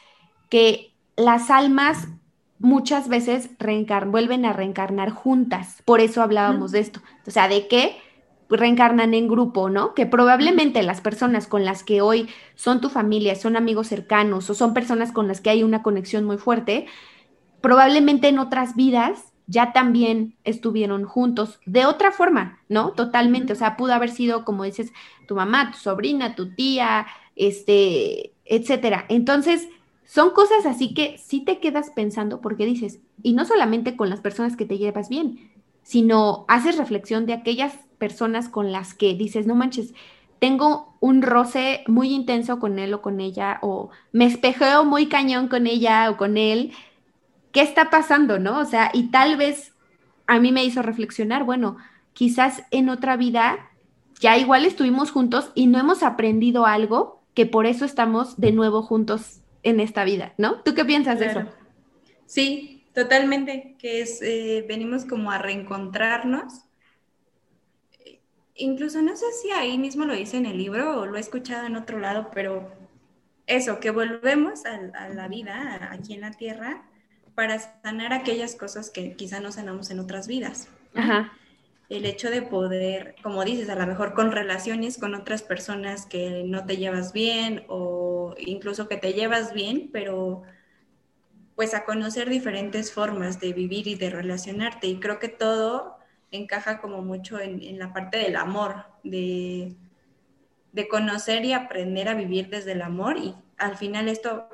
[0.51, 2.09] que las almas
[2.59, 3.51] muchas veces
[4.07, 5.83] vuelven a reencarnar juntas.
[5.85, 7.01] Por eso hablábamos de esto.
[7.27, 7.97] O sea, de que
[8.49, 9.95] reencarnan en grupo, ¿no?
[9.95, 14.55] Que probablemente las personas con las que hoy son tu familia, son amigos cercanos o
[14.55, 16.87] son personas con las que hay una conexión muy fuerte,
[17.61, 22.93] probablemente en otras vidas ya también estuvieron juntos de otra forma, ¿no?
[22.93, 24.93] Totalmente, o sea, pudo haber sido, como dices,
[25.27, 29.05] tu mamá, tu sobrina, tu tía, este, etcétera.
[29.09, 29.69] Entonces,
[30.05, 34.21] son cosas así que sí te quedas pensando porque dices, y no solamente con las
[34.21, 35.51] personas que te llevas bien,
[35.83, 39.95] sino haces reflexión de aquellas personas con las que dices, no manches,
[40.39, 45.49] tengo un roce muy intenso con él o con ella, o me espejeo muy cañón
[45.49, 46.73] con ella o con él,
[47.55, 48.59] ¿qué está pasando, no?
[48.59, 49.73] O sea, y tal vez
[50.27, 51.79] a mí me hizo reflexionar, bueno,
[52.13, 53.71] quizás en otra vida
[54.21, 58.83] ya igual estuvimos juntos y no hemos aprendido algo que por eso estamos de nuevo
[58.83, 60.63] juntos en esta vida, ¿no?
[60.63, 61.45] ¿Tú qué piensas de eso?
[62.27, 66.65] Sí, totalmente, que es, eh, venimos como a reencontrarnos.
[68.57, 71.67] Incluso no sé si ahí mismo lo dice en el libro o lo he escuchado
[71.67, 72.73] en otro lado, pero
[73.47, 76.85] eso, que volvemos a, a la vida aquí en la tierra
[77.35, 80.69] para sanar aquellas cosas que quizá no sanamos en otras vidas.
[81.89, 86.45] El hecho de poder, como dices, a lo mejor con relaciones con otras personas que
[86.47, 90.43] no te llevas bien o incluso que te llevas bien, pero
[91.57, 94.87] pues a conocer diferentes formas de vivir y de relacionarte.
[94.87, 95.99] Y creo que todo
[96.31, 99.75] encaja como mucho en, la parte del amor, de,
[100.73, 103.19] de conocer y aprender a vivir desde el amor.
[103.19, 104.49] Y al final esto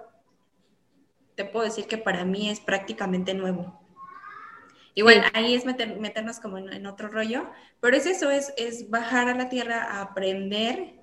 [1.40, 3.81] te puedo decir que para mí es prácticamente nuevo.
[4.94, 7.48] Y bueno, ahí es meternos como en, otro rollo,
[7.81, 10.96] pero es eso, es, es bajar a la tierra a aprender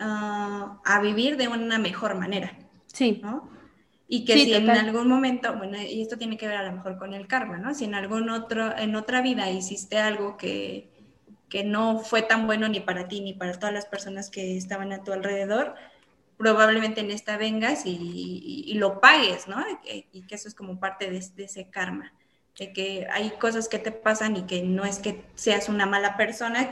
[0.00, 2.58] ah, a vivir de una mejor manera.
[2.86, 3.20] Sí.
[3.22, 3.48] ¿no?
[4.08, 6.98] Y que si en algún momento, bueno, y esto tiene que ver a lo mejor
[6.98, 7.74] con el karma, ¿no?
[7.74, 10.90] Si en algún otro, en otra vida hiciste algo que,
[11.48, 14.92] que no fue tan bueno ni para ti ni para todas las personas que estaban
[14.92, 15.76] a tu alrededor,
[16.36, 19.64] probablemente en esta vengas y, lo pagues, ¿no?
[20.12, 22.12] Y que eso es como parte de, ese karma,
[22.58, 26.16] de que hay cosas que te pasan y que no es que seas una mala
[26.16, 26.68] persona.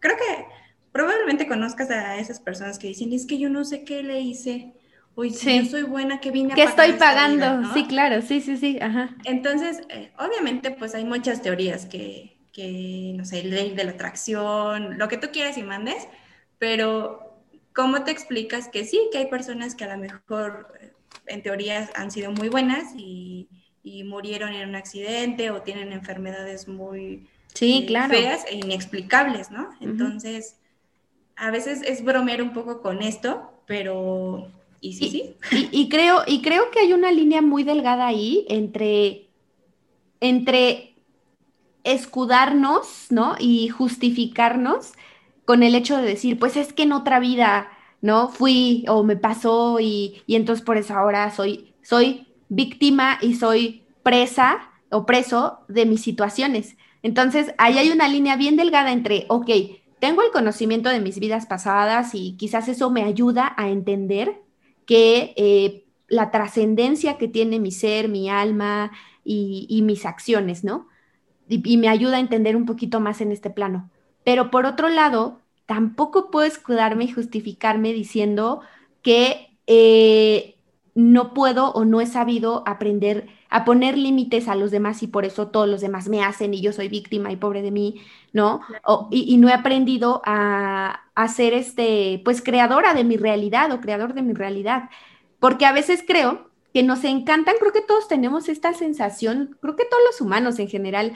[0.00, 0.46] creo que
[0.92, 4.74] probablemente conozcas a esas personas que dicen, es que yo no sé qué le hice.
[5.16, 7.72] Uy, si yo soy buena, que vine a ¿Qué estoy pagando?
[7.74, 9.16] Sí, claro, sí, sí, sí, ajá.
[9.24, 14.98] Entonces, eh, obviamente, pues hay muchas teorías que, que, no sé, ley de la atracción,
[14.98, 16.08] lo que tú quieras y mandes,
[16.58, 17.29] pero
[17.80, 20.92] ¿cómo te explicas que sí, que hay personas que a lo mejor eh,
[21.26, 23.48] en teoría han sido muy buenas y,
[24.04, 29.70] murieron en un accidente o tienen enfermedades muy sí, eh, feas e inexplicables, ¿no?
[29.80, 30.56] Entonces,
[31.36, 34.48] a veces es bromear un poco con esto, pero...
[34.80, 35.34] Y sí, sí.
[35.72, 39.28] Y, creo, y creo que hay una línea muy delgada ahí entre,
[40.20, 40.94] entre
[41.82, 43.34] escudarnos, ¿no?
[43.38, 44.92] Y justificarnos
[45.50, 48.28] con el hecho de decir, pues es que en otra vida, ¿no?
[48.28, 54.70] Fui o me pasó y, entonces por eso ahora soy, soy víctima y soy presa
[54.92, 56.76] o preso de mis situaciones.
[57.02, 59.50] Entonces, ahí hay una línea bien delgada entre, ok,
[59.98, 64.40] tengo el conocimiento de mis vidas pasadas y quizás eso me ayuda a entender
[64.86, 68.92] que eh, la trascendencia que tiene mi ser, mi alma
[69.24, 70.86] y, mis acciones, ¿no?
[71.48, 73.90] y, me ayuda a entender un poquito más en este plano.
[74.22, 75.39] Pero por otro lado,
[75.70, 78.60] tampoco puedo escudarme y justificarme diciendo
[79.02, 80.56] que eh,
[80.96, 85.24] no puedo o no he sabido aprender a poner límites a los demás y por
[85.24, 88.00] eso todos los demás me hacen y yo soy víctima y pobre de mí,
[88.32, 88.62] ¿no?
[89.12, 94.14] y, no he aprendido a, a, ser este, pues creadora de mi realidad o creador
[94.14, 94.90] de mi realidad.
[95.38, 99.84] Porque a veces creo que nos encantan, creo que todos tenemos esta sensación, creo que
[99.84, 101.12] todos los humanos en general,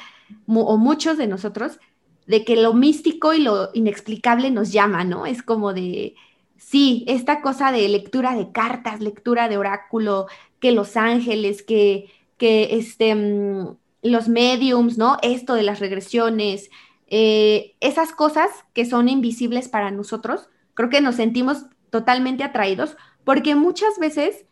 [0.47, 1.81] o muchos de nosotros,
[2.27, 5.27] de que lo místico y lo inexplicable nos llama, ¿no?
[5.27, 6.15] Es como de,
[6.57, 10.27] sí, esta cosa de lectura de cartas, lectura de oráculo,
[10.61, 15.19] que los ángeles, que, que este, mm, los mediums, ¿no?
[15.23, 16.71] Esto de las regresiones,
[17.09, 23.55] eh, esas cosas que son invisibles para nosotros, creo que nos sentimos totalmente atraídos porque
[23.55, 24.45] muchas veces,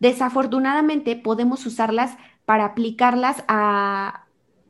[0.00, 4.23] desafortunadamente, podemos usarlas para aplicarlas a,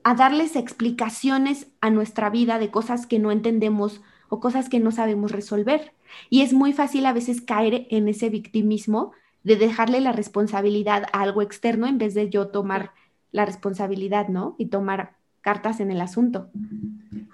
[0.04, 4.92] a darles explicaciones a nuestra vida de cosas que no entendemos o cosas que no
[4.92, 5.92] sabemos resolver.
[6.30, 11.22] Y es muy fácil a veces caer en ese victimismo de dejarle la responsabilidad a
[11.22, 12.92] algo externo en vez de yo tomar
[13.32, 14.54] la responsabilidad, ¿no?
[14.58, 16.50] Y tomar cartas en el asunto.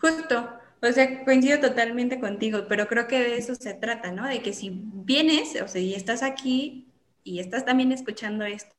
[0.00, 0.48] Justo,
[0.82, 4.26] o sea, coincido totalmente contigo, pero creo que de eso se trata, ¿no?
[4.26, 6.88] De que si vienes, o sea, y estás aquí
[7.22, 8.72] y estás también escuchando esto,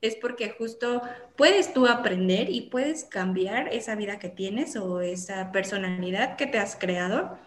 [0.00, 1.02] es porque justo
[1.36, 6.58] puedes tú aprender y puedes cambiar esa vida que tienes o esa personalidad que te
[6.58, 7.38] has creado.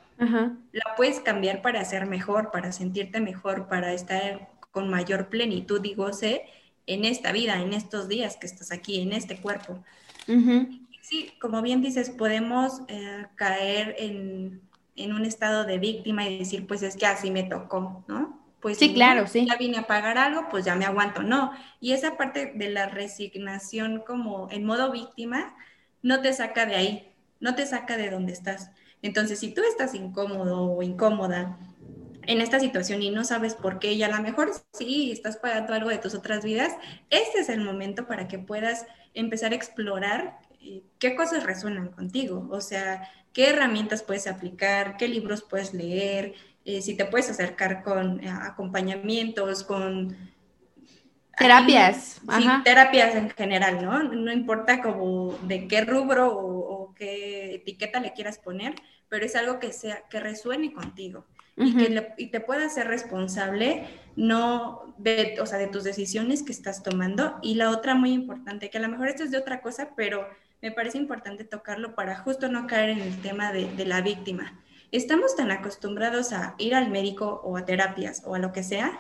[0.72, 5.96] La puedes cambiar para ser mejor, para sentirte mejor, para estar con mayor plenitud y
[5.96, 6.46] goce
[6.88, 9.84] en esta vida, en estos días que estás aquí, en este cuerpo.
[11.02, 14.62] Sí, como bien dices, podemos eh, caer en,
[14.96, 18.43] un estado de víctima y decir, pues es que así me tocó, ¿no?
[18.64, 19.46] Pues sí, claro, sí.
[19.46, 21.52] Ya vine a pagar algo, pues ya me aguanto, no.
[21.82, 25.56] Y esa parte de la resignación como en modo víctima
[26.02, 28.72] no te saca de ahí, no te saca de donde estás.
[29.02, 31.60] Entonces, si tú estás incómodo o incómoda
[32.26, 35.74] en esta situación y no sabes por qué, y a lo mejor sí estás pagando
[35.74, 36.72] algo de tus otras vidas,
[37.10, 42.48] este es el momento para que puedas empezar a explorar eh, qué cosas resuenan contigo,
[42.50, 46.36] o sea, qué herramientas puedes aplicar, qué libros puedes leer,
[46.66, 50.16] eh, si te puedes acercar con eh, acompañamientos, con...
[51.38, 52.22] Terapias.
[52.38, 54.04] Sí, terapias en general, ¿no?
[54.04, 58.76] No importa como de qué rubro o, o, qué etiqueta le quieras poner,
[59.10, 63.84] pero es algo que sea, que resuene contigo y, que y te pueda ser responsable
[64.16, 67.40] no de, o sea, de tus decisiones que estás tomando.
[67.42, 70.28] Y la otra muy importante, que a lo mejor esto es de otra cosa, pero
[70.62, 74.60] me parece importante tocarlo para justo no caer en el tema de, de la víctima.
[74.94, 79.00] Estamos tan acostumbrados a ir al médico o a terapias o a lo que sea,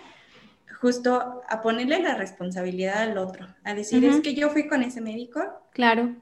[0.81, 5.01] justo a ponerle la responsabilidad al otro, a decir, es que yo fui con ese
[5.01, 5.39] médico.
[5.71, 6.15] Claro.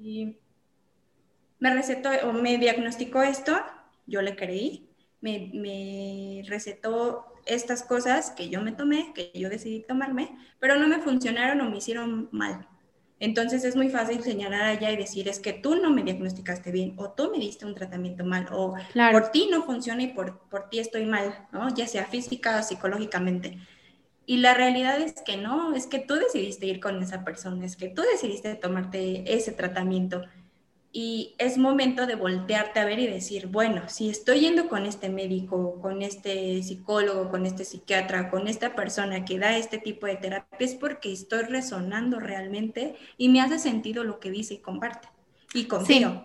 [0.00, 0.36] Y
[1.58, 3.60] me recetó o me diagnosticó esto,
[4.06, 4.88] yo le creí,
[5.20, 11.00] me, recetó estas cosas que yo me tomé, que yo decidí tomarme, pero no me
[11.00, 12.68] funcionaron o me hicieron mal.
[13.18, 16.94] Entonces es muy fácil señalar allá y decir, es que tú no me diagnosticaste bien,
[16.98, 18.74] o tú me diste un tratamiento mal, o
[19.10, 21.74] por ti no funciona y por, por ti estoy mal, ¿no?
[21.74, 23.58] Ya sea física o psicológicamente.
[24.26, 27.76] Y la realidad es que no, es que tú decidiste ir con esa persona, es
[27.76, 30.22] que tú decidiste tomarte ese tratamiento
[30.92, 35.10] y es momento de voltearte a ver y decir, bueno, si estoy yendo con este
[35.10, 40.16] médico, con este psicólogo, con este psiquiatra, con esta persona que da este tipo de
[40.16, 45.08] terapia, es porque estoy resonando realmente y me hace sentido lo que dice y comparte.
[45.52, 46.24] Y confío.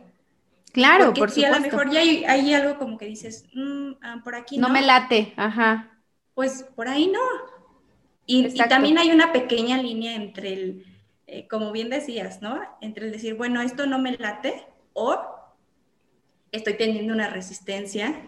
[0.72, 4.22] Claro, porque por si a lo mejor ya hay, algo como que dices, mm, ah,
[4.24, 4.68] por aquí no.
[4.68, 6.02] No me late, ajá.
[6.34, 7.20] Pues por ahí no.
[8.26, 10.91] y también hay una pequeña línea entre el
[11.34, 12.62] eh, como bien decías, ¿no?
[12.82, 15.18] Entre el decir, bueno, esto no me late o
[16.52, 18.22] estoy teniendo una resistencia,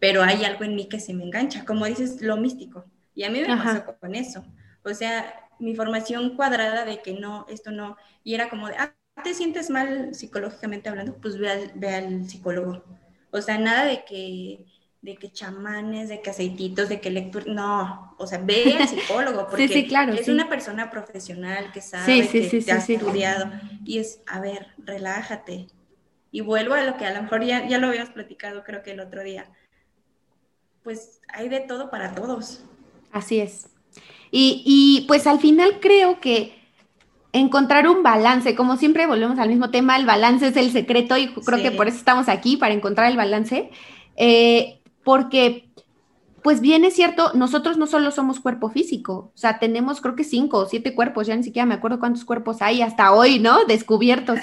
[0.00, 2.86] pero hay algo en mí que se me engancha, como dices, lo místico.
[3.14, 4.42] Y a mí me pasó con eso.
[4.84, 8.94] O sea, mi formación cuadrada de que no, esto no, y era como de, ah,
[9.22, 12.82] te sientes mal psicológicamente hablando, pues ve ve al psicólogo.
[13.32, 14.64] O sea, nada de que
[15.04, 19.46] de que chamanes, de que aceititos, de que lectura, no, o sea, ve al psicólogo
[19.48, 23.50] porque sí, claro, es una persona profesional que sabe, que te ha estudiado
[23.84, 25.66] y es, a ver, relájate.
[26.30, 28.92] Y vuelvo a lo que a lo mejor ya, ya lo habíamos platicado creo que
[28.92, 29.46] el otro día.
[30.82, 32.64] Pues hay de todo para todos.
[33.12, 33.68] Así es.
[34.30, 36.58] Y, y pues al final creo que
[37.32, 41.34] encontrar un balance, como siempre volvemos al mismo tema, el balance es el secreto y
[41.34, 43.70] creo que por eso estamos aquí, para encontrar el balance.
[44.16, 45.68] Eh, porque,
[46.42, 50.24] pues bien es cierto, nosotros no solo somos cuerpo físico, o sea, tenemos creo que
[50.24, 53.64] cinco o siete cuerpos, ya ni siquiera me acuerdo cuántos cuerpos hay hasta hoy, ¿no?
[53.68, 54.40] Descubiertos,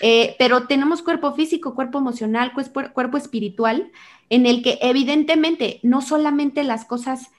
[0.00, 3.90] eh, pero tenemos cuerpo físico, cuerpo emocional, cuerpo espiritual,
[4.28, 7.30] en el que evidentemente no solamente las cosas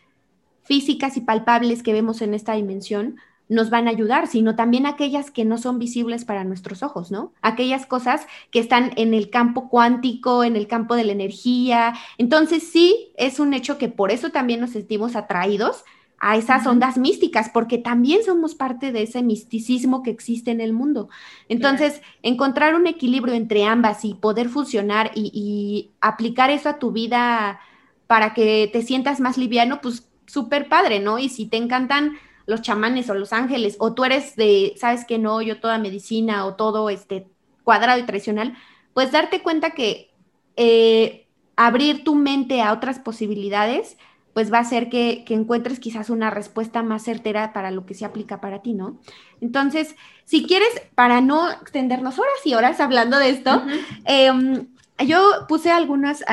[0.64, 3.18] físicas y palpables que vemos en esta dimensión,
[3.50, 7.34] nos van a ayudar, sino también aquellas que no son visibles para nuestros ojos, ¿no?
[7.42, 11.94] Aquellas cosas que están en el campo cuántico, en el campo de la energía.
[12.18, 15.84] Entonces sí, es un hecho que por eso también nos sentimos atraídos
[16.20, 20.72] a esas ondas místicas, porque también somos parte de ese misticismo que existe en el
[20.72, 21.10] mundo.
[21.50, 26.94] Entonces, encontrar un equilibrio entre ambas y poder funcionar y, y, aplicar eso a tu
[26.94, 27.60] vida
[28.08, 31.20] para que te sientas más liviano, pues súper padre, ¿no?
[31.20, 32.14] Y si te encantan
[32.46, 36.46] los chamanes o los ángeles, o tú eres de, sabes que no, yo toda medicina
[36.46, 37.28] o todo este
[37.64, 38.56] cuadrado y tradicional,
[38.94, 40.12] pues darte cuenta que
[40.56, 43.98] eh, abrir tu mente a otras posibilidades,
[44.34, 48.06] pues va a hacer que, encuentres quizás una respuesta más certera para lo que se
[48.06, 49.00] aplica para ti, ¿no?
[49.42, 53.64] Entonces, si quieres, para no extendernos horas y horas hablando de esto,
[54.06, 54.68] em,
[55.06, 56.24] yo puse algunas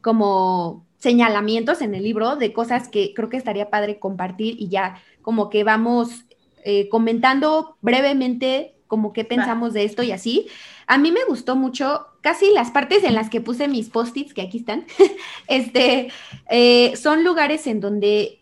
[0.00, 5.02] como señalamientos en el libro de cosas que creo que estaría padre compartir y ya
[5.20, 6.26] como que vamos
[6.64, 10.46] eh, comentando brevemente como qué pensamos de esto y así.
[10.86, 14.42] A mí me gustó mucho casi las partes en las que puse mis post-its, que
[14.42, 14.84] aquí están,
[15.48, 16.12] este,
[16.48, 18.38] eh, son lugares en donde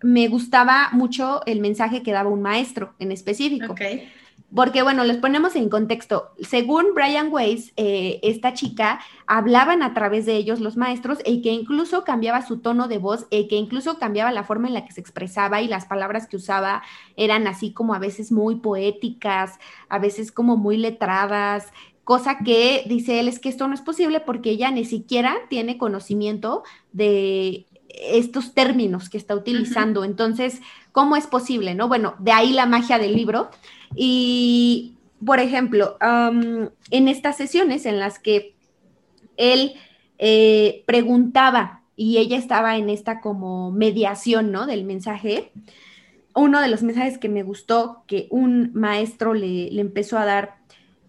[0.00, 3.74] me gustaba mucho el mensaje que daba un maestro en específico.
[4.54, 6.30] Porque, bueno, les ponemos en contexto.
[6.40, 11.52] Según Brian Weiss, eh, esta chica hablaban a través de ellos los maestros y que
[11.52, 14.92] incluso cambiaba su tono de voz, y que incluso cambiaba la forma en la que
[14.92, 16.82] se expresaba y las palabras que usaba
[17.16, 19.58] eran así como a veces muy poéticas,
[19.90, 21.66] a veces como muy letradas,
[22.08, 25.76] cosa que dice él es que esto no es posible porque ella ni siquiera tiene
[25.76, 30.04] conocimiento de estos términos que está utilizando.
[30.04, 31.74] Entonces, ¿cómo es posible?
[31.74, 31.86] ¿No?
[31.86, 33.50] Bueno, de ahí la magia del libro.
[33.94, 38.54] Y, por ejemplo, en estas sesiones en las que
[39.36, 39.74] él
[40.18, 44.66] eh, preguntaba y ella estaba en esta como mediación, ¿no?
[44.66, 45.52] Del mensaje,
[46.34, 50.56] uno de los mensajes que me gustó que un maestro le, empezó a dar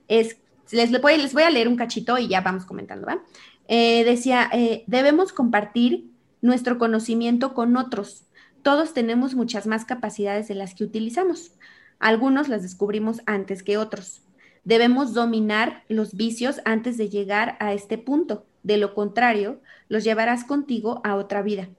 [0.08, 0.38] es,
[0.72, 3.22] les, voy a leer un cachito y ya vamos comentando, ¿va?
[3.68, 6.06] Eh, decía, eh, debemos compartir
[6.42, 8.24] nuestro conocimiento con otros.
[8.64, 11.52] Todos tenemos muchas más capacidades de las que utilizamos.
[12.00, 14.24] Algunos las descubrimos antes que otros.
[14.64, 18.46] Debemos dominar los vicios antes de llegar a este punto.
[18.64, 21.70] De lo contrario, los llevarás contigo a otra vida.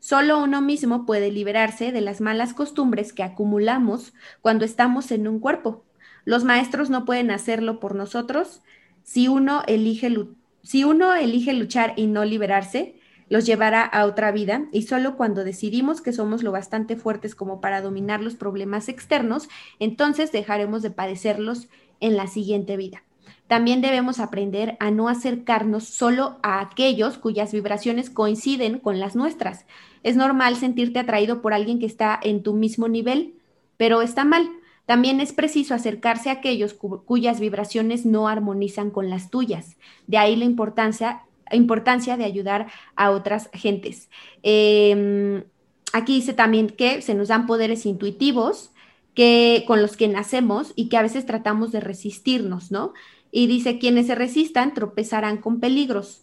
[0.00, 5.40] Solo uno mismo puede liberarse de las malas costumbres que acumulamos cuando estamos en un
[5.40, 5.84] cuerpo.
[6.24, 8.62] Los maestros no pueden hacerlo por nosotros.
[9.02, 10.14] Si uno elige,
[10.62, 12.97] si uno elige luchar y no liberarse,
[13.28, 17.60] los llevará a otra vida y solo cuando decidimos que somos lo bastante fuertes como
[17.60, 19.48] para dominar los problemas externos,
[19.78, 21.68] entonces dejaremos de padecerlos
[22.00, 23.02] en la siguiente vida.
[23.48, 29.64] También debemos aprender a no acercarnos solo a aquellos cuyas vibraciones coinciden con las nuestras.
[30.02, 33.34] Es normal sentirte atraído por alguien que está en tu mismo nivel,
[33.78, 34.50] pero está mal.
[34.84, 39.76] También es preciso acercarse a aquellos cuyas vibraciones no armonizan con las tuyas.
[40.06, 41.22] De ahí la importancia
[41.52, 44.10] importancia de ayudar a otras gentes.
[44.42, 45.44] Em,
[45.92, 48.72] aquí dice también que se nos dan poderes intuitivos
[49.14, 52.92] que, con los que nacemos y que a veces tratamos de resistirnos, ¿no?
[53.30, 56.22] Y dice, quienes se resistan tropezarán con peligros.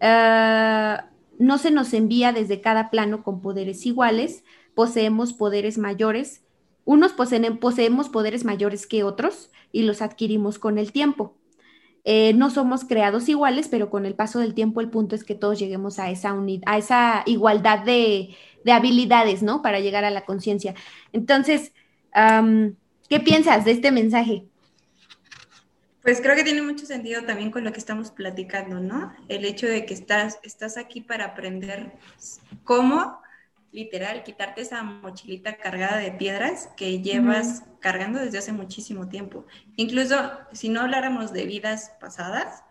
[0.00, 1.06] Ah,
[1.38, 4.44] no se nos envía desde cada plano con poderes iguales,
[4.74, 6.42] poseemos poderes mayores,
[6.84, 11.34] unos poseemos poderes mayores que otros y los adquirimos con el tiempo.
[12.04, 15.34] Eh, no somos creados iguales, pero con el paso del tiempo el punto es que
[15.34, 16.36] todos lleguemos a esa,
[16.66, 18.36] a esa igualdad de,
[18.70, 19.62] habilidades, ¿no?
[19.62, 20.74] Para llegar a la conciencia.
[21.12, 21.72] Entonces,
[23.08, 24.44] ¿qué piensas de este mensaje?
[26.02, 29.14] Pues creo que tiene mucho sentido también con lo que estamos platicando, ¿no?
[29.28, 31.92] El hecho de que estás, estás aquí para aprender
[32.62, 33.23] cómo
[33.74, 39.44] literal, quitarte esa mochilita cargada de piedras que llevas cargando desde hace muchísimo tiempo.
[39.76, 40.16] Incluso
[40.52, 42.62] si no habláramos de vidas pasadas,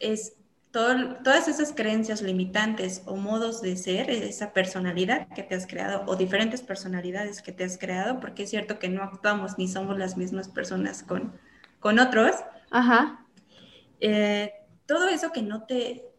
[0.00, 0.34] es
[0.72, 6.02] todo, todas esas creencias limitantes o modos de ser, esa personalidad que te has creado
[6.06, 9.96] o diferentes personalidades que te has creado, porque es cierto que no actuamos ni somos
[9.98, 11.32] las mismas personas con,
[11.78, 12.34] con otros.
[12.72, 13.24] Ajá.
[14.00, 14.52] Eh,
[14.86, 16.11] todo eso que no te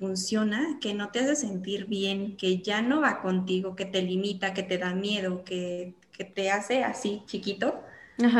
[0.00, 4.54] funciona, que no te hace sentir bien, que ya no va contigo, que te limita,
[4.54, 5.94] que te da miedo, que,
[6.34, 7.82] te hace así chiquito,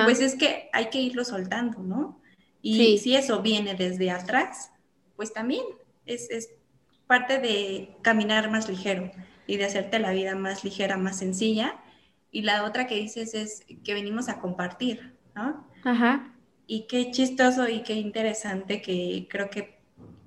[0.05, 2.21] pues es que hay que irlo soltando, ¿no?
[2.61, 4.71] Y si eso viene desde atrás,
[5.17, 5.63] pues también
[6.05, 6.51] es, es
[7.07, 9.11] parte de caminar más ligero
[9.47, 11.81] y de hacerte la vida más ligera, más sencilla.
[12.31, 15.67] Y la otra que dices es que venimos a compartir, ¿no?
[15.85, 16.35] Ajá.
[16.67, 19.81] Y qué chistoso y qué interesante que creo que,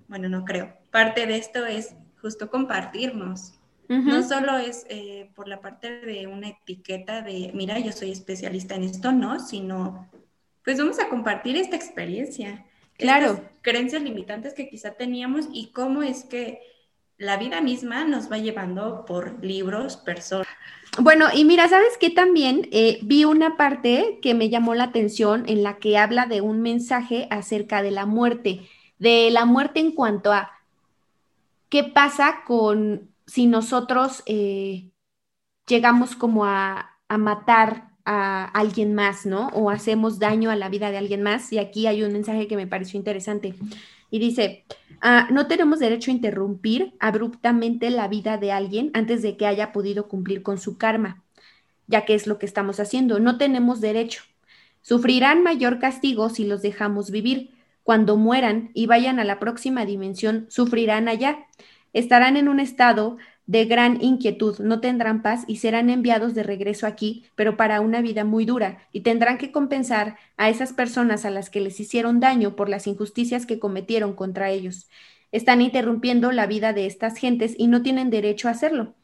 [0.07, 3.55] bueno, no creo, parte de esto es justo compartirnos.
[3.89, 8.73] No solo es eh, por la parte de una etiqueta de, mira, yo soy especialista
[8.73, 10.09] en esto, no, sino,
[10.63, 12.65] pues vamos a compartir esta experiencia.
[12.97, 13.43] Claro.
[13.61, 16.61] creencias limitantes que quizá teníamos y cómo es que
[17.17, 20.47] la vida misma nos va llevando por libros, personas.
[20.99, 22.09] Bueno, y mira, ¿sabes qué?
[22.11, 26.41] También eh, vi una parte que me llamó la atención en la que habla de
[26.41, 28.61] un mensaje acerca de la muerte,
[28.99, 30.51] de la muerte en cuanto a
[31.73, 34.91] qué pasa con si nosotros eh,
[35.65, 39.47] llegamos como a, matar a alguien más, ¿no?
[39.53, 41.51] O hacemos daño a la vida de alguien más.
[41.51, 43.55] Y aquí hay un mensaje que me pareció interesante.
[44.11, 44.65] Y dice,
[45.01, 49.71] ah, no tenemos derecho a interrumpir abruptamente la vida de alguien antes de que haya
[49.71, 51.23] podido cumplir con su karma,
[51.87, 53.19] ya que es lo que estamos haciendo.
[53.19, 54.21] No tenemos derecho.
[54.83, 57.49] Sufrirán mayor castigo si los dejamos vivir.
[57.83, 61.47] Cuando mueran y vayan a la próxima dimensión, sufrirán allá.
[61.91, 66.87] Estarán en un estado de gran inquietud, no tendrán paz y serán enviados de regreso
[66.87, 71.29] aquí, pero para una vida muy dura, y tendrán que compensar a esas personas a
[71.29, 74.89] las que les hicieron daño por las injusticias que cometieron contra ellos.
[75.31, 78.95] Están interrumpiendo la vida de estas gentes y no tienen derecho a hacerlo.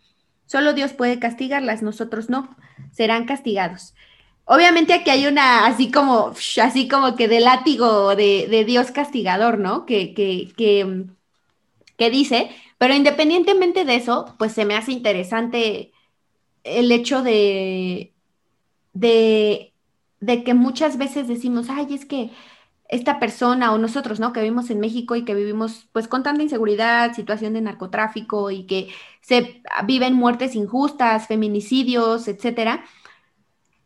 [0.46, 2.56] Solo Dios puede castigarlas, nosotros no.
[2.92, 3.94] Serán castigados.
[4.52, 9.60] Obviamente aquí hay una, así como, así como que de látigo de, de Dios castigador,
[9.60, 9.86] ¿no?
[9.86, 11.06] Que, que, que,
[11.98, 15.92] que dice, pero independientemente de eso, pues se me hace interesante
[16.64, 18.14] el hecho de,
[18.94, 19.74] de,
[20.44, 22.32] que muchas veces decimos, ay, es que
[22.90, 24.34] esta persona o nosotros, ¿no?
[24.34, 28.66] Que vivimos en México y que vivimos pues con tanta inseguridad, situación de narcotráfico y
[28.66, 28.90] que
[29.22, 32.84] se viven muertes injustas, feminicidios, etcétera,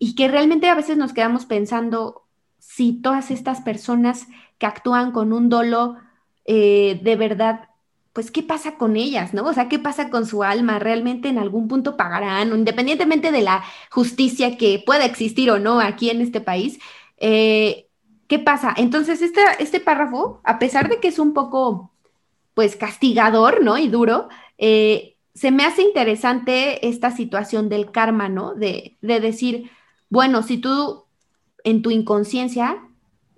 [0.04, 2.26] y que realmente a veces nos quedamos pensando
[2.60, 4.28] si todas estas personas
[4.58, 5.96] que actúan con un dolo
[6.44, 7.70] eh, de verdad
[8.12, 9.46] pues, ¿qué pasa con ellas, no?
[9.46, 10.78] O sea, ¿qué pasa con su alma?
[10.78, 12.50] ¿Realmente en algún punto pagarán?
[12.50, 16.80] Independientemente de la justicia que pueda existir o no aquí en este país,
[17.18, 17.88] eh,
[18.28, 18.74] ¿qué pasa?
[18.76, 21.92] Entonces, este, este párrafo, a pesar de que es un poco,
[22.54, 23.78] pues, castigador, ¿no?
[23.78, 24.28] Y duro,
[24.58, 28.54] eh, se me hace interesante esta situación del karma, ¿no?
[28.54, 29.72] De, de decir,
[30.14, 31.06] bueno, si tú
[31.64, 32.78] en tu inconsciencia,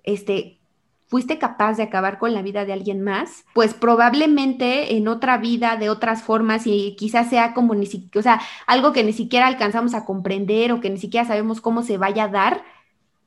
[0.04, 0.60] este,
[1.06, 5.78] fuiste capaz de acabar con la vida de alguien más, pues probablemente en otra vida,
[5.78, 9.46] de otras formas, y quizás sea como ni siquiera, o sea, algo que ni siquiera
[9.46, 12.62] alcanzamos a comprender o que ni siquiera sabemos cómo se vaya a dar,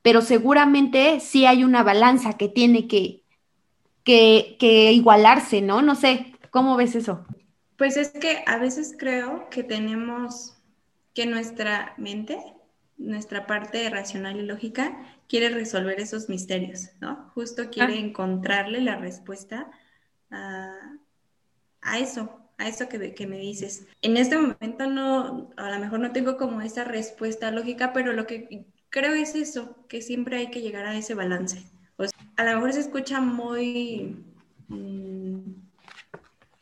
[0.03, 3.23] pero seguramente sí hay una balanza que tiene que,
[4.03, 5.81] que, que igualarse, ¿no?
[5.81, 7.25] No sé, ¿cómo ves eso?
[7.79, 10.55] Pues es que a veces creo que tenemos
[11.15, 12.37] que nuestra mente,
[12.99, 14.97] nuestra parte racional y lógica,
[15.27, 17.31] quiere resolver esos misterios, ¿no?
[17.33, 17.99] Justo quiere ah.
[17.99, 19.71] encontrarle la respuesta
[20.29, 20.97] a,
[21.97, 23.87] eso, a eso que, que, me dices.
[24.01, 28.27] En este momento no, a lo mejor no tengo como esa respuesta lógica, pero lo
[28.27, 31.63] que creo es eso, que siempre hay que llegar a ese balance.
[31.97, 32.03] O
[32.35, 34.23] a lo mejor se escucha muy
[34.67, 35.39] mm,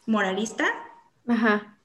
[0.05, 0.65] moralista,
[1.27, 1.77] Ajá.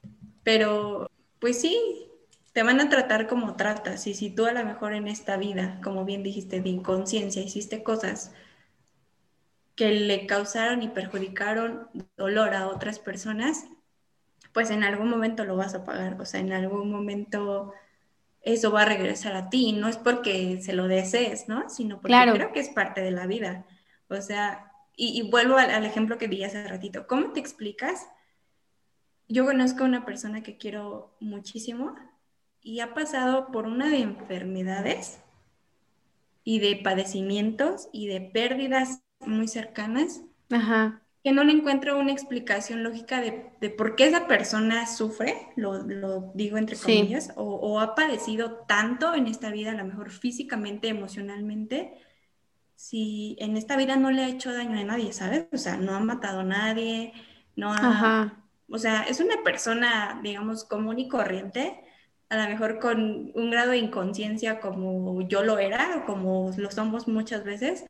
[0.43, 2.07] pero pues sí,
[2.53, 4.07] te van a tratar como tratas.
[4.07, 7.83] Y si tú a lo mejor en esta vida, como bien dijiste, de inconsciencia, hiciste
[7.83, 8.31] cosas
[9.75, 13.65] que le causaron y perjudicaron dolor a otras personas,
[14.53, 16.21] pues en algún momento lo vas a pagar.
[16.21, 17.73] O sea, en algún momento
[18.43, 19.73] eso va a regresar a ti.
[19.73, 21.71] No es porque se lo desees, ¿no?
[21.71, 23.65] Sino porque creo que es parte de la vida.
[24.09, 27.07] O sea, y, vuelvo al, al, ejemplo que vi hace ratito.
[27.07, 28.07] ¿Cómo te explicas?
[29.27, 31.95] Yo conozco a una persona que quiero muchísimo,
[32.63, 35.19] y ha pasado por una de enfermedades
[36.43, 41.01] y de padecimientos y de pérdidas muy cercanas, Ajá.
[41.23, 45.79] que no le encuentro una explicación lógica de, de por qué esa persona sufre, lo,
[45.79, 50.11] lo digo entre comillas, o, o, ha padecido tanto en esta vida, a lo mejor
[50.11, 51.93] físicamente, emocionalmente,
[52.75, 55.47] si en esta vida no le ha hecho daño a nadie, ¿sabes?
[55.53, 57.13] O sea, no ha matado a nadie,
[57.55, 57.77] no ha...
[57.77, 58.39] Ajá.
[58.69, 61.82] O sea, es una persona, digamos, común y corriente,
[62.33, 66.71] a lo mejor con un grado de inconsciencia como yo lo era, o como lo
[66.71, 67.85] somos muchas veces,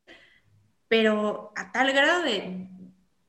[0.87, 2.67] pero a tal grado de,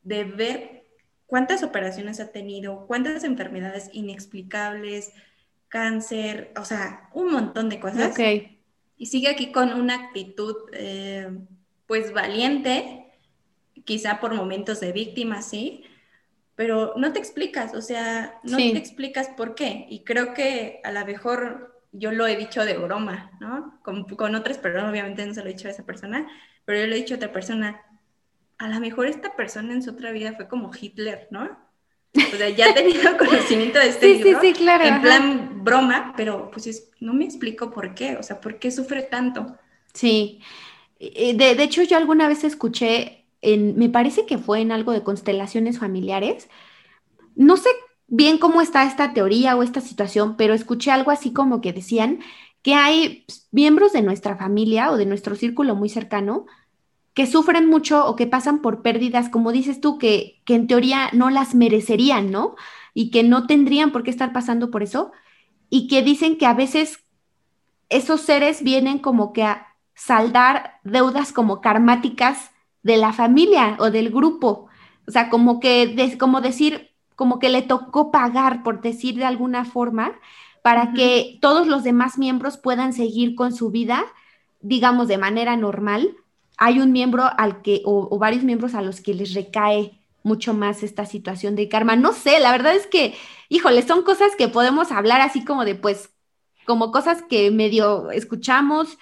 [0.03, 0.85] de ver
[1.27, 5.13] cuántas operaciones ha tenido, cuántas enfermedades inexplicables,
[5.69, 8.13] cáncer, o sea, un montón de cosas.
[8.13, 8.61] Okay.
[8.97, 11.29] Y sigue aquí con una actitud, eh,
[11.87, 13.07] pues valiente,
[13.85, 15.85] quizá por momentos de víctima, sí,
[16.57, 19.87] pero no te explicas, o sea, no te explicas por qué.
[19.89, 23.79] Y creo que a lo mejor yo lo he dicho de broma, ¿no?
[23.83, 26.29] Con, con otras personas, obviamente no se lo he dicho a esa persona,
[26.65, 27.81] pero yo le he dicho a otra persona,
[28.59, 31.59] a lo mejor esta persona en su otra vida fue como Hitler, ¿no?
[32.17, 36.15] O sea, ya ha tenido conocimiento de este libro, sí, sí, claro, en plan broma,
[36.17, 39.59] pero pues no me explico por qué, o sea, ¿por qué sufre tanto?
[39.93, 40.41] Sí,
[41.01, 43.24] de, de hecho yo alguna vez escuché
[43.77, 46.49] me parece que fue en algo de constelaciones familiares.
[47.37, 47.69] No sé
[48.07, 52.21] bien cómo está esta teoría o esta situación, pero escuché algo así como que decían
[52.63, 56.47] que hay miembros de nuestra familia o de nuestro círculo muy cercano
[57.15, 61.11] que sufren mucho o que pasan por pérdidas, como dices tú, que, que en teoría
[61.13, 62.57] no las merecerían, ¿no?
[62.93, 65.13] Y que no tendrían por qué estar pasando por eso,
[65.71, 67.05] y que dicen que a veces
[67.89, 72.51] esos seres vienen como que a saldar deudas como karmáticas
[72.85, 74.69] de la familia o del grupo.
[75.09, 79.65] O sea, como que, como decir, como que le tocó pagar, por decir de alguna
[79.65, 80.13] forma,
[80.63, 84.05] para que todos los demás miembros puedan seguir con su vida,
[84.61, 86.17] digamos, de manera normal.
[86.57, 90.83] Hay un miembro al que, o, varios miembros a los que les recae mucho más
[90.83, 91.97] esta situación de karma.
[91.97, 93.15] No sé, la verdad es que,
[93.49, 96.11] híjole, son cosas que podemos hablar así como de, pues,
[96.67, 98.99] como cosas que medio escuchamos,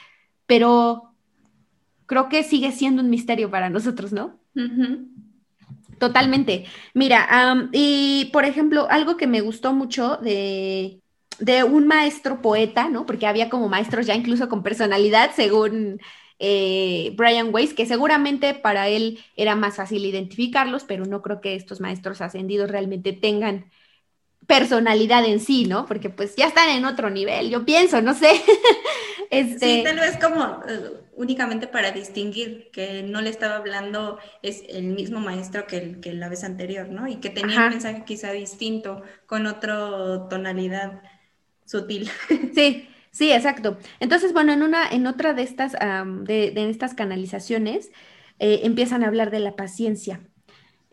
[0.47, 1.12] pero
[2.13, 4.39] creo que sigue siendo un misterio para nosotros, ¿no?
[5.99, 6.67] Totalmente.
[6.93, 7.27] Mira,
[7.73, 11.01] y por ejemplo, algo que me gustó mucho de,
[11.39, 13.07] de, un maestro poeta, ¿no?
[13.07, 16.03] Porque había como maestros ya incluso con personalidad, según
[16.39, 21.55] eh, Brian Weiss, que seguramente para él era más fácil identificarlos, pero no creo que
[21.55, 23.71] estos maestros ascendidos realmente tengan
[24.47, 25.87] personalidad en sí, ¿no?
[25.87, 28.33] Porque pues ya están en otro nivel, yo pienso, no sé.
[29.33, 29.67] este...
[29.67, 34.85] Sí, tal vez como eh, únicamente para distinguir que no le estaba hablando es el
[34.89, 37.09] mismo maestro que, el, que la vez anterior, ¿no?
[37.09, 41.01] Y que tenía un mensaje quizá distinto, con otra tonalidad
[41.65, 42.11] sutil.
[42.55, 43.79] Sí, sí, exacto.
[44.01, 47.91] Entonces, bueno, en una, en otra de estas, de, estas canalizaciones,
[48.39, 50.21] eh, empiezan a hablar de la paciencia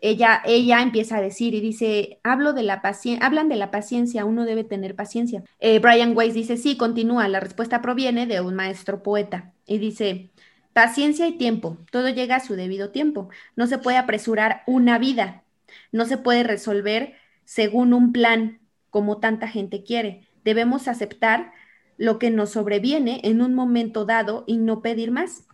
[0.00, 2.82] ella, ella empieza a decir y dice, hablo de la
[3.20, 5.42] hablan de la paciencia, uno debe tener paciencia.
[5.58, 10.30] Eh, Brian Weiss dice, sí, continúa, la respuesta proviene de un maestro poeta y dice,
[10.72, 15.44] paciencia y tiempo, todo llega a su debido tiempo, no se puede apresurar una vida,
[15.92, 21.52] no se puede resolver según un plan como tanta gente quiere, debemos aceptar
[21.96, 25.44] lo que nos sobreviene en un momento dado y no pedir más.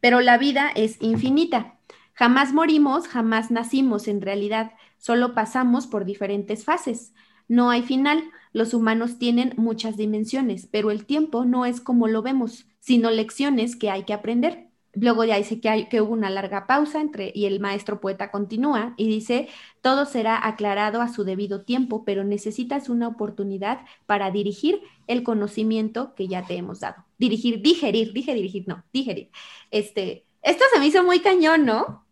[0.00, 1.80] Pero la vida es infinita
[2.20, 7.14] Jamás morimos, jamás nacimos en realidad, solo pasamos por diferentes fases.
[7.48, 12.20] No hay final, los humanos tienen muchas dimensiones, pero el tiempo no es como lo
[12.20, 14.68] vemos, sino lecciones que hay que aprender.
[14.92, 18.30] Luego ya dice que, hay, que hubo una larga pausa entre, y el maestro poeta
[18.30, 19.48] continúa y dice,
[19.80, 26.14] todo será aclarado a su debido tiempo, pero necesitas una oportunidad para dirigir el conocimiento
[26.14, 27.06] que ya te hemos dado.
[27.16, 29.30] Dirigir, digerir, dije dirigir, no, digerir.
[29.70, 32.09] Este, esto se me hizo muy cañón, ¿no?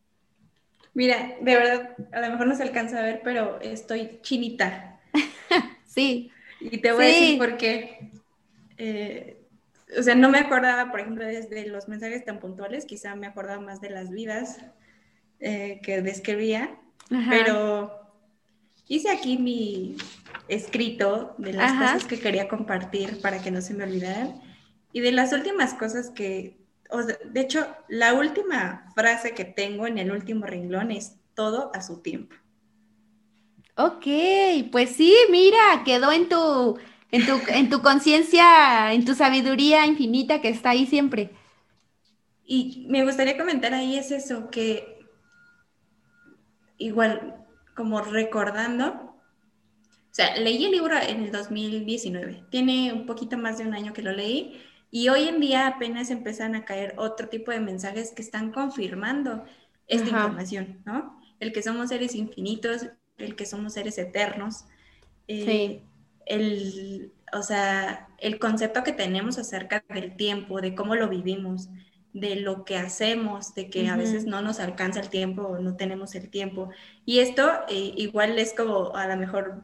[0.99, 4.99] Mira, de verdad, a lo mejor no se alcanza a ver, pero estoy chinita.
[5.87, 6.33] sí.
[6.59, 8.11] Y te voy a decir por qué.
[8.79, 9.41] Eh,
[9.97, 13.61] o sea, no me acordaba, por ejemplo, desde los mensajes tan puntuales, quizá me acordaba
[13.61, 14.59] más de las vidas
[15.39, 16.77] eh, que describía,
[17.31, 17.93] pero
[18.89, 19.97] hice aquí mi
[20.49, 24.43] escrito de las cosas que quería compartir para que no se me olvidaran.
[24.93, 26.59] Y de las últimas cosas que
[27.33, 32.01] de hecho, la última frase que tengo en el último renglón es todo a su
[32.03, 32.35] tiempo.
[33.77, 34.07] Ok,
[34.73, 36.79] pues sí, mira, quedó en tu,
[37.13, 41.31] en tu, en tu conciencia, en tu sabiduría infinita que está ahí siempre.
[42.45, 45.07] Y me gustaría comentar ahí es eso, que
[46.79, 53.59] igual, como recordando, o sea, leí el libro en el 2019, tiene un poquito más
[53.59, 54.61] de un año que lo leí,
[54.91, 59.45] y hoy en día apenas empiezan a caer otro tipo de mensajes que están confirmando
[59.87, 61.21] esta información, ¿no?
[61.41, 62.87] El que somos seres infinitos,
[63.17, 64.65] el que somos seres eternos.
[65.27, 65.83] Eh, sí.
[66.27, 71.69] El, o sea, el concepto que tenemos acerca del tiempo, de cómo lo vivimos,
[72.13, 75.77] de lo que hacemos, de que a veces no nos alcanza el tiempo o no
[75.77, 76.71] tenemos el tiempo.
[77.05, 79.63] Y esto eh, igual es como a lo mejor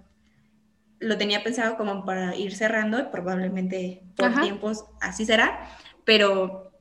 [1.00, 5.68] lo tenía pensado como para ir cerrando y probablemente por tiempos así será,
[6.04, 6.72] pero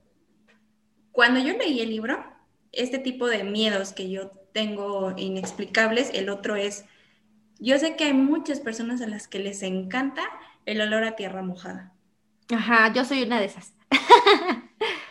[1.12, 2.24] cuando yo leí el libro,
[2.72, 6.86] este tipo de miedos que yo tengo inexplicables, el otro es,
[7.60, 10.24] yo sé que hay muchas personas a las que les encanta
[10.66, 11.94] el olor a tierra mojada.
[12.54, 13.74] Ajá, yo soy una de esas.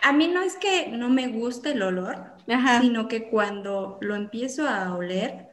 [0.02, 2.32] a mí no es que no me guste el olor,
[2.80, 5.48] sino que cuando lo empiezo a oler,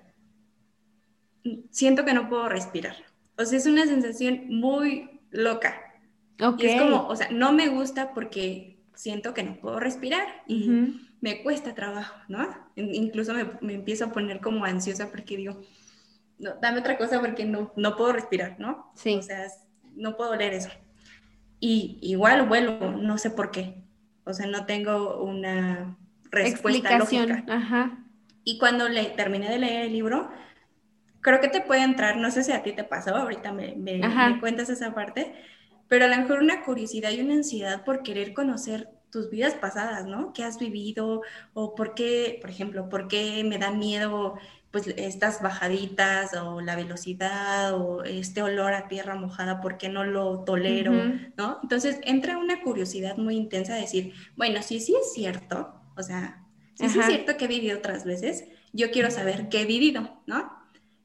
[1.70, 2.96] siento que no puedo respirar.
[3.40, 5.82] O sea, es una sensación muy loca.
[6.58, 11.08] Y es como, o sea, no me gusta porque siento que no puedo respirar y
[11.22, 12.48] me cuesta trabajo, ¿no?
[12.76, 15.62] Incluso me, empiezo a poner como ansiosa porque digo,
[16.38, 18.92] no, dame otra cosa porque no, no puedo respirar, ¿no?
[18.94, 19.16] Sí.
[19.16, 19.48] O sea,
[19.96, 20.70] no puedo leer eso.
[21.62, 23.84] Y igual vuelo, no sé por qué.
[24.26, 25.98] O sea, no tengo una
[26.30, 27.30] respuesta Explicación.
[27.30, 27.54] lógica.
[27.54, 28.06] Ajá.
[28.44, 30.30] Y cuando le terminé de leer el libro,
[31.22, 34.02] creo que te puede entrar, no sé si a ti te pasó, ahorita me, me,
[34.40, 35.34] cuentas esa parte,
[35.88, 40.06] pero a lo mejor una curiosidad y una ansiedad por querer conocer tus vidas pasadas,
[40.06, 40.34] ¿no?
[40.34, 41.24] ¿Qué has vivido?
[41.54, 44.36] O por qué, por ejemplo, por qué me da miedo
[44.72, 50.04] pues estas bajaditas o la velocidad o este olor a tierra mojada, ¿por qué no
[50.04, 50.92] lo tolero?
[51.38, 51.60] ¿No?
[51.64, 56.46] Entonces entra una curiosidad muy intensa de decir, bueno, sí, sí es cierto, o sea,
[56.76, 60.22] sí, sí es cierto que he vivido otras veces, yo quiero saber qué he vivido,
[60.28, 60.59] ¿no?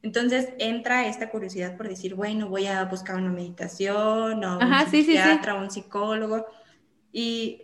[0.05, 5.55] Entonces entra esta curiosidad por decir, bueno, voy a buscar una meditación o un psiquiatra
[5.55, 6.45] o un psicólogo.
[7.11, 7.63] Y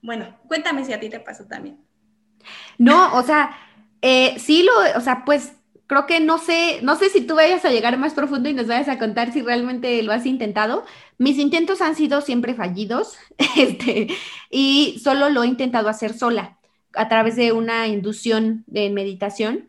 [0.00, 1.76] bueno, cuéntame si a ti te pasó también.
[2.78, 3.54] No, o sea,
[4.00, 5.52] eh, sí lo, o sea, pues
[5.86, 8.68] creo que no sé, no sé si tú vayas a llegar más profundo y nos
[8.68, 10.86] vayas a contar si realmente lo has intentado.
[11.18, 13.18] Mis intentos han sido siempre fallidos,
[13.58, 14.08] este,
[14.48, 16.56] y solo lo he intentado hacer sola,
[16.94, 19.68] a través de una inducción de meditación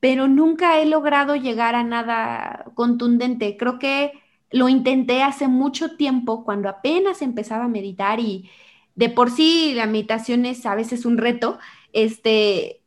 [0.00, 3.56] pero nunca he logrado llegar a nada contundente.
[3.56, 4.12] Creo que
[4.50, 8.50] lo intenté hace mucho tiempo, cuando apenas empezaba a meditar y
[8.94, 11.58] de por sí la meditación es a veces un reto,
[11.92, 12.78] este,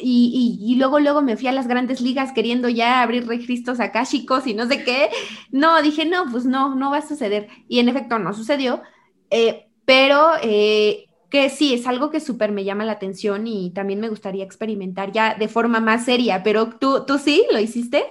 [0.00, 4.54] y, luego, luego me fui a las grandes ligas queriendo ya abrir registros chicos y
[4.54, 5.10] no sé qué.
[5.50, 7.48] No, dije, no, pues no, no va a suceder.
[7.68, 8.82] Y en efecto no sucedió,
[9.30, 11.06] eh, pero eh,
[11.36, 15.12] que sí, es algo que súper me llama la atención y también me gustaría experimentar
[15.12, 18.04] ya de forma más seria, pero tú, tú sí, lo hiciste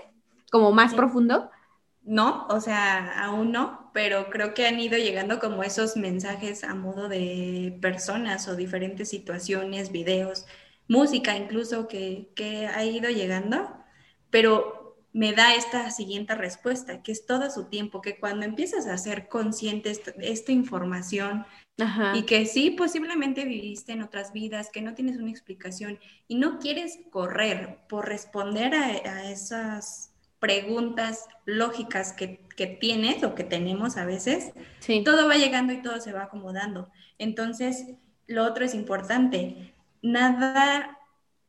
[0.51, 1.49] como más profundo.
[2.03, 6.76] No, o sea, aún no, pero creo que han ido llegando como esos mensajes a
[6.76, 10.45] modo de personas o diferentes situaciones, videos,
[10.88, 13.76] música incluso que, que ha ido llegando,
[14.30, 18.99] pero me da esta siguiente respuesta, que es todo su tiempo, que cuando empiezas a
[18.99, 21.47] ser consciente de esta información,
[22.13, 26.59] y que sí, posiblemente viviste en otras vidas, que no tienes una explicación y no
[26.59, 32.45] quieres correr por responder a, esas preguntas lógicas que,
[32.80, 34.53] tienes o que tenemos a veces,
[35.03, 36.89] todo va llegando y todo se va acomodando.
[37.17, 37.86] Entonces,
[38.28, 40.97] lo otro es importante, nada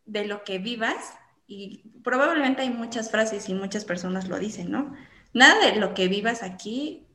[0.07, 1.14] de lo que vivas,
[1.47, 4.97] y probablemente hay muchas frases y muchas personas lo dicen, ¿no?
[5.33, 7.07] Nada de lo que vivas aquí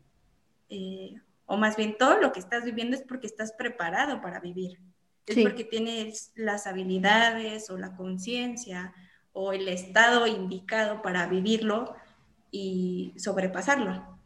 [0.70, 1.20] eh,
[1.52, 4.80] o más bien todo lo que estás viviendo es porque estás preparado para vivir.
[5.26, 8.94] Es porque tienes las habilidades o la conciencia
[9.34, 11.94] o el estado indicado para vivirlo
[12.52, 14.18] y sobrepasarlo.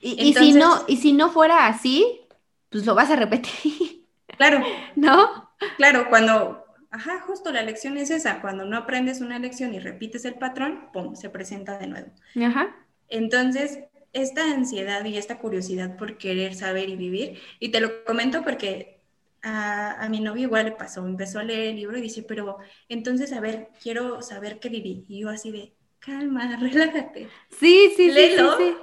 [0.00, 2.20] Y, si no, y si no fuera así,
[2.68, 4.04] pues lo vas a repetir.
[4.36, 4.62] Claro.
[4.96, 5.50] ¿No?
[5.78, 10.26] Claro, cuando, ajá, justo la lección es esa, cuando no aprendes una lección y repites
[10.26, 12.12] el patrón, ¡pum!, se presenta de nuevo.
[12.36, 12.76] Ajá.
[13.08, 13.78] Entonces,
[14.14, 18.94] esta ansiedad y esta curiosidad por querer saber y vivir, y te lo comento porque
[19.42, 22.58] a, mi novio igual le pasó, empezó a leer el libro y dice, pero
[22.88, 25.04] entonces, a ver, quiero saber qué viví.
[25.08, 27.28] Y yo así de, calma, relájate.
[27.50, 28.76] Sí, sí, sí, sí,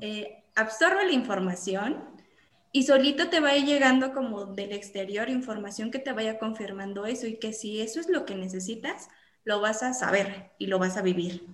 [0.00, 2.14] eh, absorbe la información
[2.72, 7.06] y solito te va a ir llegando como del exterior información que te vaya confirmando
[7.06, 9.08] eso y que si eso es lo que necesitas,
[9.44, 11.46] lo vas a saber y lo vas a vivir.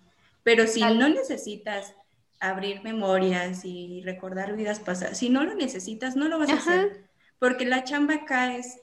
[0.43, 1.95] Pero si no necesitas
[2.41, 5.19] abrir memorias y recordar vidas pasadas.
[5.19, 7.05] Si no lo necesitas, no lo vas a hacer.
[7.39, 8.81] Porque la chamba acá es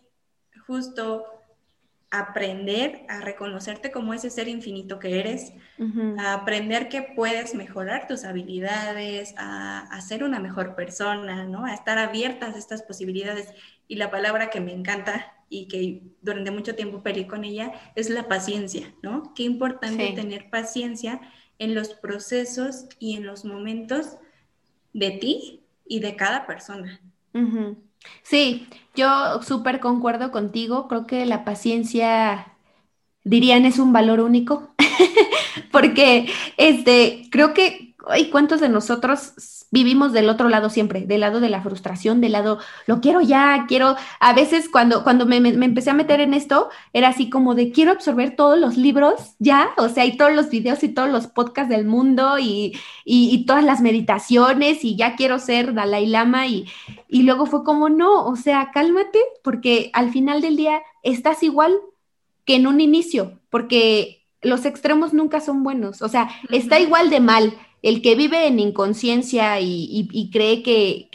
[0.66, 1.26] justo
[2.10, 5.54] aprender a reconocerte como ese ser infinito que eres,
[6.18, 11.66] a aprender que puedes mejorar tus habilidades, a, ser una mejor persona, ¿no?
[11.66, 13.50] A estar abiertas a estas posibilidades.
[13.88, 18.10] Y la palabra que me encanta y que durante mucho tiempo peleé con ella es
[18.10, 19.34] la paciencia, ¿no?
[19.36, 21.20] Qué importante tener paciencia
[21.60, 24.18] en los procesos y en los momentos
[24.94, 27.00] de ti y de cada persona.
[28.24, 30.88] Sí, yo súper concuerdo contigo.
[30.88, 32.54] Creo que la paciencia,
[33.24, 34.74] dirían, es un valor único,
[35.72, 39.34] porque este, creo que, ay, ¿cuántos de nosotros
[39.72, 43.66] vivimos del otro lado siempre, del lado de la frustración, del lado, lo quiero ya,
[43.68, 47.72] quiero, a veces cuando, cuando me, empecé a meter en esto, era así como de,
[47.72, 51.28] quiero absorber todos los libros ya, o sea, y todos los videos y todos los
[51.28, 56.66] podcasts del mundo y, y, todas las meditaciones y ya quiero ser Dalai Lama y,
[57.08, 61.78] y luego fue como, no, o sea, cálmate, porque al final del día estás igual
[62.46, 67.20] que en un inicio, porque los extremos nunca son buenos, o sea, está igual de
[67.20, 67.54] mal
[67.88, 71.08] el que vive en inconsciencia y, cree que,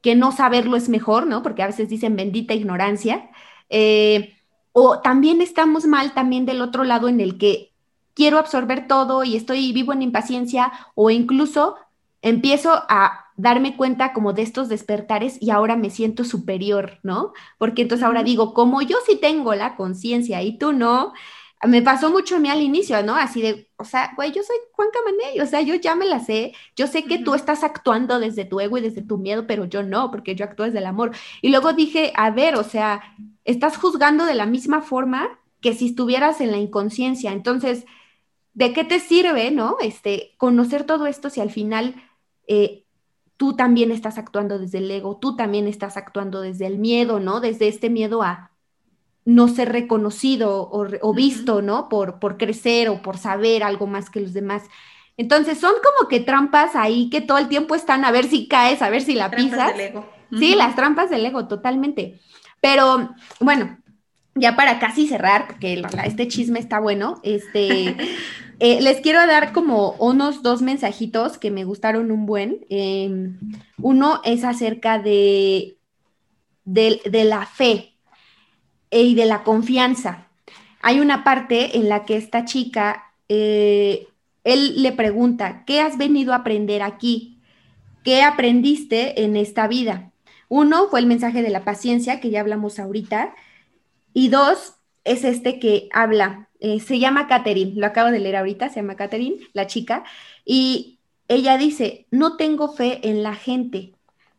[0.00, 1.42] que, no saberlo es mejor, ¿no?
[1.42, 3.28] Porque a veces dicen bendita ignorancia.
[3.68, 4.36] Eh,
[4.70, 7.72] o también estamos mal también del otro lado en el que
[8.14, 11.74] quiero absorber todo y estoy vivo en impaciencia o incluso
[12.20, 17.32] empiezo a darme cuenta como de estos despertares y ahora me siento superior, ¿no?
[17.58, 21.14] Porque entonces ahora digo, como yo sí tengo la conciencia y tú no,
[21.66, 23.14] me pasó mucho a mí al inicio, ¿no?
[23.14, 26.20] Así de, o sea, güey, yo soy Juan Camaney, o sea, yo ya me la
[26.20, 29.66] sé, yo sé que tú estás actuando desde tu ego y desde tu miedo, pero
[29.66, 31.12] yo no, porque yo actúo desde el amor.
[31.40, 33.02] Y luego dije, a ver, o sea,
[33.44, 37.32] estás juzgando de la misma forma que si estuvieras en la inconsciencia.
[37.32, 37.84] Entonces,
[38.54, 39.76] ¿de qué te sirve, no?
[39.80, 41.94] Este, conocer todo esto si al final
[42.48, 42.84] eh,
[43.36, 47.40] tú también estás actuando desde el ego, tú también estás actuando desde el miedo, ¿no?
[47.40, 48.51] Desde este miedo a
[49.24, 51.88] no ser reconocido o, visto, ¿no?
[51.88, 54.64] Por, por crecer o por saber algo más que los demás.
[55.16, 58.82] Entonces son como que trampas ahí que todo el tiempo están a ver si caes,
[58.82, 59.72] a ver si la pisas.
[59.72, 60.08] Del ego.
[60.38, 62.20] Sí, las trampas del ego, totalmente.
[62.60, 63.78] Pero bueno,
[64.34, 67.96] ya para casi cerrar, porque este chisme está bueno, este,
[68.58, 72.64] eh, les quiero dar como unos dos mensajitos que me gustaron un buen.
[72.70, 73.38] Em,
[73.78, 75.76] uno es acerca de,
[76.64, 77.91] de, de la fe,
[79.00, 80.28] y de la confianza.
[80.82, 84.08] Hay una parte en la que esta chica, eh,
[84.44, 87.38] él le pregunta, ¿qué has venido a aprender aquí?
[88.04, 90.10] ¿Qué aprendiste en esta vida?
[90.48, 93.34] Uno fue el mensaje de la paciencia, que ya hablamos ahorita,
[94.12, 94.74] y dos
[95.04, 98.96] es este que habla, eh, se llama Catherine, lo acabo de leer ahorita, se llama
[98.96, 100.04] Catherine, la chica,
[100.44, 103.94] y ella dice, no tengo fe en la gente,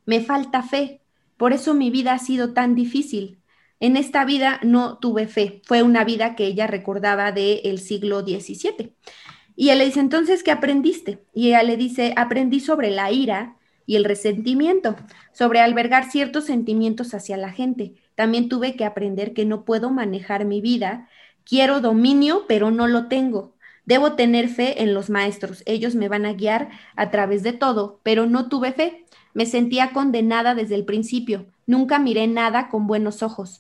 [0.06, 1.02] me falta fe,
[1.38, 3.40] por eso mi vida ha sido tan difícil.
[3.84, 8.94] En esta vida no tuve fe, fue una vida que ella recordaba del siglo XVII.
[9.58, 11.26] Y él le dice, entonces, ¿qué aprendiste?
[11.34, 14.96] Y ella le dice, aprendí sobre la ira y el resentimiento,
[15.34, 17.96] sobre albergar ciertos sentimientos hacia la gente.
[18.16, 21.10] También tuve que aprender que no puedo manejar mi vida.
[21.44, 23.54] Quiero dominio, pero no lo tengo.
[23.84, 25.62] Debo tener fe en los maestros.
[25.66, 29.04] Ellos me van a guiar a través de todo, pero no tuve fe.
[29.34, 31.48] Me sentía condenada desde el principio.
[31.66, 33.60] Nunca miré nada con buenos ojos.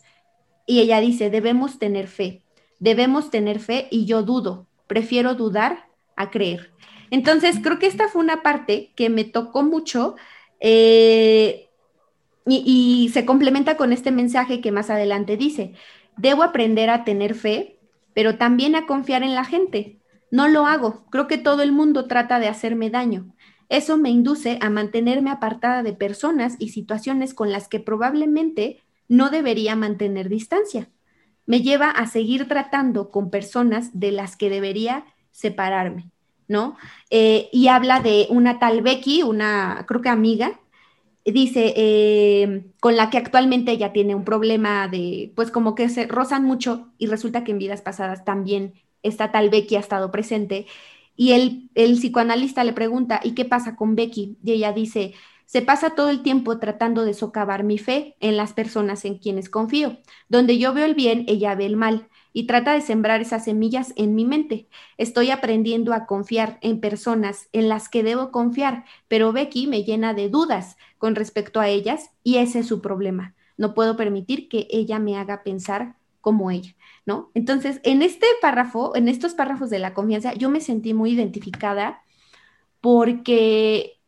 [0.65, 2.41] Y ella dice, debemos tener fe,
[2.79, 6.71] debemos tener fe y yo dudo, prefiero dudar a creer.
[7.11, 10.15] Entonces, creo que esta fue una parte que me tocó mucho
[10.59, 11.67] eh,
[12.45, 15.73] y, y se complementa con este mensaje que más adelante dice,
[16.17, 17.79] debo aprender a tener fe,
[18.13, 19.99] pero también a confiar en la gente.
[20.31, 23.33] No lo hago, creo que todo el mundo trata de hacerme daño.
[23.69, 29.29] Eso me induce a mantenerme apartada de personas y situaciones con las que probablemente no
[29.29, 30.89] debería mantener distancia.
[31.45, 36.09] Me lleva a seguir tratando con personas de las que debería separarme,
[36.47, 36.77] ¿no?
[37.09, 40.59] Eh, y habla de una tal Becky, una, creo que amiga,
[41.25, 46.07] dice, eh, con la que actualmente ella tiene un problema de, pues como que se
[46.07, 48.73] rozan mucho y resulta que en vidas pasadas también
[49.03, 50.65] esta tal Becky ha estado presente.
[51.15, 54.37] Y el, el psicoanalista le pregunta, ¿y qué pasa con Becky?
[54.43, 55.13] Y ella dice,
[55.45, 59.49] se pasa todo el tiempo tratando de socavar mi fe en las personas en quienes
[59.49, 59.97] confío.
[60.29, 63.93] Donde yo veo el bien, ella ve el mal y trata de sembrar esas semillas
[63.95, 64.67] en mi mente.
[64.97, 70.13] Estoy aprendiendo a confiar en personas en las que debo confiar, pero Becky me llena
[70.13, 73.35] de dudas con respecto a ellas y ese es su problema.
[73.55, 76.75] No puedo permitir que ella me haga pensar como ella,
[77.05, 77.29] ¿no?
[77.33, 82.01] Entonces, en este párrafo, en estos párrafos de la confianza, yo me sentí muy identificada
[82.81, 83.99] porque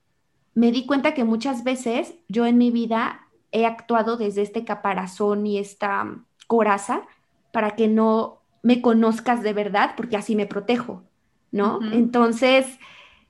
[0.56, 5.46] me di cuenta que muchas veces yo en mi vida he actuado desde este caparazón
[5.46, 7.04] y esta coraza
[7.52, 11.04] para que no me conozcas de verdad, porque así me protejo,
[11.52, 11.80] ¿no?
[11.92, 12.66] Entonces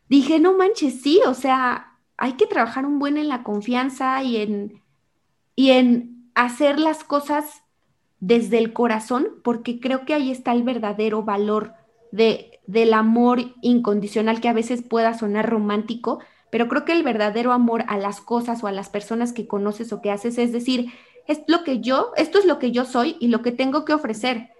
[0.07, 4.37] dije, no manches, sí, o sea, hay que trabajar un buen en la confianza y
[4.37, 4.81] en,
[5.55, 7.63] y en hacer las cosas
[8.19, 11.73] desde el corazón, porque creo que ahí está el verdadero valor
[12.11, 16.19] de, del amor incondicional que a veces pueda sonar romántico,
[16.55, 19.91] pero creo que el verdadero amor a las cosas o a las personas que conoces
[19.91, 20.93] o que haces es decir,
[21.27, 23.93] es lo que yo, esto es lo que yo soy y lo que tengo que
[23.93, 24.51] ofrecer.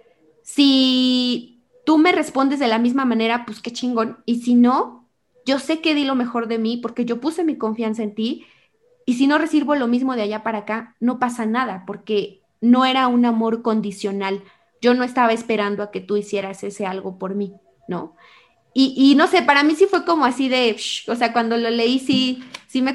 [0.42, 4.18] Si tú me respondes de la misma manera, pues qué chingón.
[4.26, 5.08] Y si no,
[5.46, 8.44] yo sé que di lo mejor de mí porque yo puse mi confianza en ti.
[9.06, 12.84] Y si no recibo lo mismo de allá para acá, no pasa nada porque no
[12.84, 14.42] era un amor condicional.
[14.82, 17.54] Yo no estaba esperando a que tú hicieras ese algo por mí,
[17.88, 18.16] ¿no?
[18.78, 20.76] Y, no sé, para mí sí fue como así de,
[21.08, 22.94] o sea, cuando lo leí sí, sí me,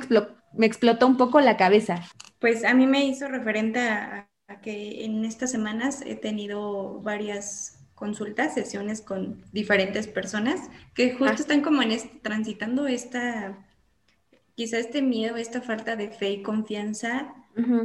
[0.54, 2.04] me explotó un poco la cabeza.
[2.38, 4.30] Pues a mí me hizo referente a,
[4.62, 11.42] que en estas semanas he tenido varias consultas, sesiones con diferentes personas que justo ah.
[11.42, 13.66] están como en transitando esta,
[14.54, 17.34] quizá este miedo, esta falta de fe y confianza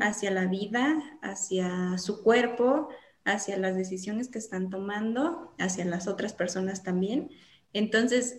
[0.02, 2.90] hacia la vida, hacia su cuerpo,
[3.24, 7.30] hacia las decisiones que están tomando, hacia las otras personas también.
[7.72, 8.38] Entonces,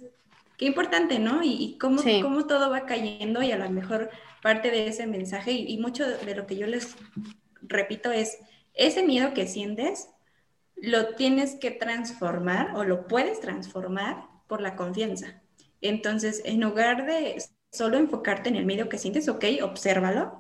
[0.58, 1.42] qué importante, ¿no?
[1.44, 4.10] Y, cómo, cómo, todo va cayendo y a lo mejor
[4.42, 6.96] parte de ese mensaje y, mucho de lo que yo les
[7.62, 8.40] repito es,
[8.74, 10.10] ese miedo que sientes,
[10.76, 15.42] lo tienes que transformar o lo puedes transformar por la confianza.
[15.82, 20.40] Entonces, en lugar de solo enfocarte en el miedo que sientes, ok, obsérvalo,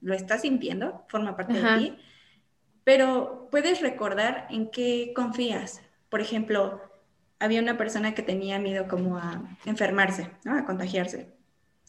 [0.00, 1.98] lo estás sintiendo, forma parte de ti,
[2.84, 5.82] pero puedes recordar en qué confías.
[6.08, 6.80] Por ejemplo,
[7.38, 11.34] había una persona que tenía miedo como a enfermarse, a contagiarse.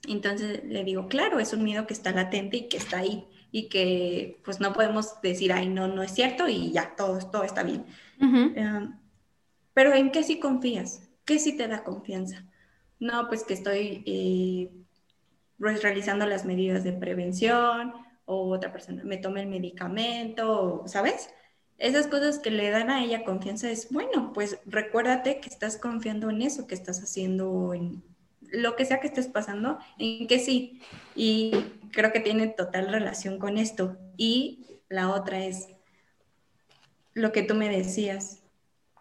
[0.08, 3.70] Entonces le digo, claro, es un miedo que está latente y que está ahí y
[3.70, 7.64] que pues no podemos decir, ay, no, no es cierto y ya, todo, todo está
[7.64, 7.86] bien.
[8.20, 8.98] Em,
[9.74, 11.10] pero ¿en qué sí confías?
[11.26, 12.46] ¿Qué sí te da confianza?
[13.00, 14.72] No, pues que estoy eh,
[15.58, 17.94] pues, realizando las medidas de prevención
[18.26, 21.30] o otra persona me tome el medicamento, ¿sabes?
[21.78, 26.30] Esas cosas que le dan a ella confianza es, bueno, pues recuérdate que estás confiando
[26.30, 28.04] en eso que estás haciendo, en
[28.42, 30.82] lo que sea que estés pasando, en que sí.
[31.16, 31.52] Y
[31.92, 33.96] creo que tiene total relación con esto.
[34.18, 35.68] Y la otra es
[37.14, 38.44] lo que tú me decías,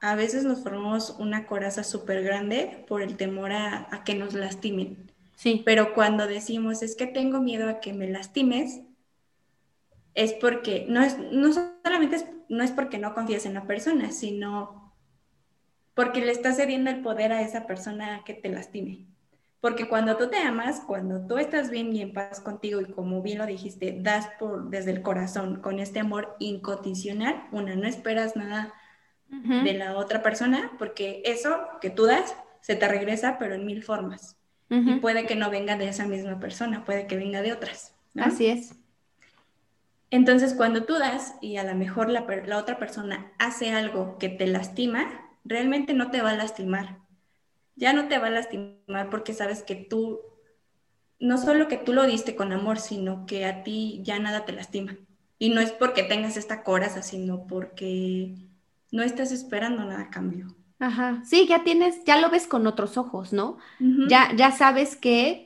[0.01, 5.11] a veces nos formamos una coraza súper grande por el temor a, que nos lastimen.
[5.35, 5.63] Sí.
[5.65, 8.81] Pero cuando decimos, es que tengo miedo a que me lastimes,
[10.15, 14.13] es porque, no, es, no solamente es, no es porque no confíes en la persona,
[14.13, 14.95] sino
[15.95, 19.07] porque le estás cediendo el poder a esa persona que te lastime.
[19.61, 23.23] Porque cuando tú te amas, cuando tú estás bien y en paz contigo y como
[23.23, 28.37] bien lo dijiste, das por desde el corazón con este amor incondicional, una, no esperas
[28.37, 28.75] nada
[29.29, 33.83] de la otra persona, porque eso que tú das se te regresa, pero en mil
[33.83, 34.37] formas.
[34.69, 37.95] Y puede que no venga de esa misma persona, puede que venga de otras.
[38.17, 38.75] Así es.
[40.11, 44.29] Entonces, cuando tú das y a lo mejor la, la, otra persona hace algo que
[44.29, 45.07] te lastima,
[45.45, 46.99] realmente no te va a lastimar.
[47.75, 50.21] Ya no te va a lastimar porque sabes que tú,
[51.19, 54.53] no solo que tú lo diste con amor, sino que a ti ya nada te
[54.53, 54.97] lastima.
[55.39, 58.35] Y no es porque tengas esta coraza, sino porque
[58.93, 60.55] no estás esperando nada a cambio.
[60.79, 63.59] Ajá, sí, ya tienes, ya lo ves con otros ojos, ¿no?
[64.09, 65.46] ya, ya sabes que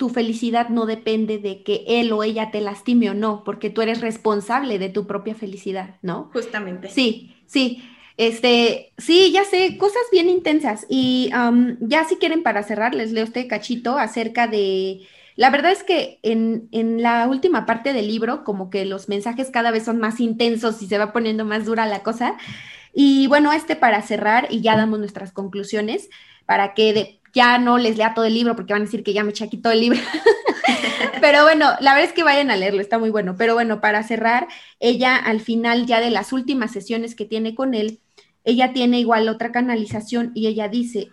[0.00, 3.82] tu felicidad no depende de que él o ella te lastime o no, porque tú
[3.82, 6.30] eres responsable de tu propia felicidad, ¿no?
[6.32, 6.88] Justamente.
[6.88, 7.84] Sí, sí.
[8.16, 10.86] Este, sí, ya sé, cosas bien intensas.
[10.88, 11.28] Y
[11.80, 15.02] ya si quieren para cerrar, les leo este cachito acerca de
[15.36, 19.70] la verdad es que en, la última parte del libro, como que los mensajes cada
[19.70, 22.38] vez son más intensos y se va poniendo más dura la cosa.
[22.94, 26.08] Y bueno, este para cerrar y ya damos nuestras conclusiones,
[26.46, 29.24] para que ya no les lea todo el libro porque van a decir que ya
[29.24, 29.98] me eché aquí todo el libro.
[31.20, 33.36] Pero bueno, la verdad es que vayan a leerlo, está muy bueno.
[33.36, 37.74] Pero bueno, para cerrar, ella al final ya de las últimas sesiones que tiene con
[37.74, 38.00] él,
[38.44, 41.10] ella tiene igual otra canalización y ella dice,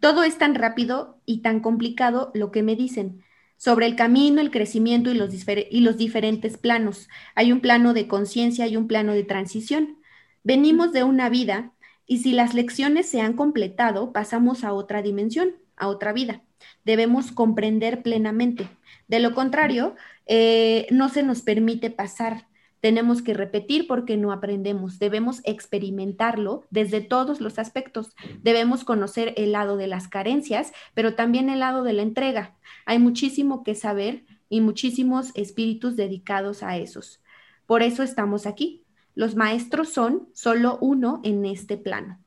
[0.00, 3.22] todo es tan rápido y tan complicado lo que me dicen.
[3.58, 5.30] Sobre el camino, el crecimiento y los,
[5.70, 7.08] y los diferentes planos.
[7.34, 9.98] Hay un plano de conciencia y un plano de transición.
[10.44, 11.72] Venimos de una vida
[12.06, 16.42] y si las lecciones se han completado, pasamos a otra dimensión, a otra vida.
[16.84, 18.68] Debemos comprender plenamente.
[19.08, 19.94] De lo contrario,
[20.26, 22.46] eh, no se nos permite pasar
[22.86, 25.00] tenemos que repetir porque no aprendemos.
[25.00, 28.14] Debemos experimentarlo desde todos los aspectos.
[28.44, 32.54] Debemos conocer el lado de las carencias, pero también el lado de la entrega.
[32.84, 37.20] Hay muchísimo que saber y muchísimos espíritus dedicados a esos.
[37.66, 38.85] Por eso estamos aquí.
[39.16, 42.20] Los maestros son solo uno en este plano.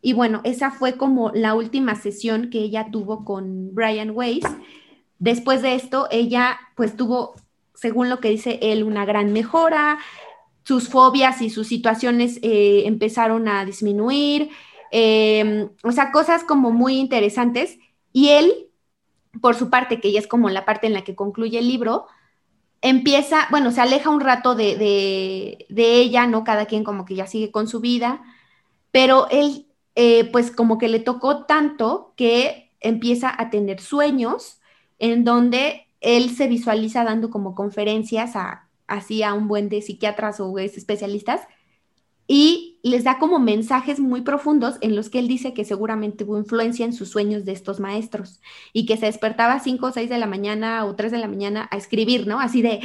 [0.00, 4.46] Y bueno, esa fue como la última sesión que ella tuvo con Brian Weiss.
[5.18, 7.34] Después de esto, ella pues tuvo
[7.80, 9.98] según lo que dice él, una gran mejora,
[10.64, 14.50] sus fobias y sus situaciones eh, empezaron a disminuir,
[14.90, 17.78] em, o sea, cosas como muy interesantes.
[18.12, 18.68] Y él,
[19.40, 22.06] por su parte, que ya es como la parte en la que concluye el libro,
[22.82, 26.44] empieza, bueno, se aleja un rato de, ella, ¿no?
[26.44, 28.22] Cada quien como que ya sigue con su vida,
[28.90, 34.60] pero él, eh, pues como que le tocó tanto que empieza a tener sueños
[34.98, 40.40] en donde él se visualiza dando como conferencias a, así a un buen de psiquiatras
[40.40, 41.42] o especialistas
[42.26, 46.38] y les da como mensajes muy profundos en los que él dice que seguramente hubo
[46.38, 48.40] influencia en sus sueños de estos maestros
[48.72, 51.28] y que se despertaba a 5 o 6 de la mañana o 3 de la
[51.28, 52.40] mañana a escribir, ¿no?
[52.40, 52.80] Así de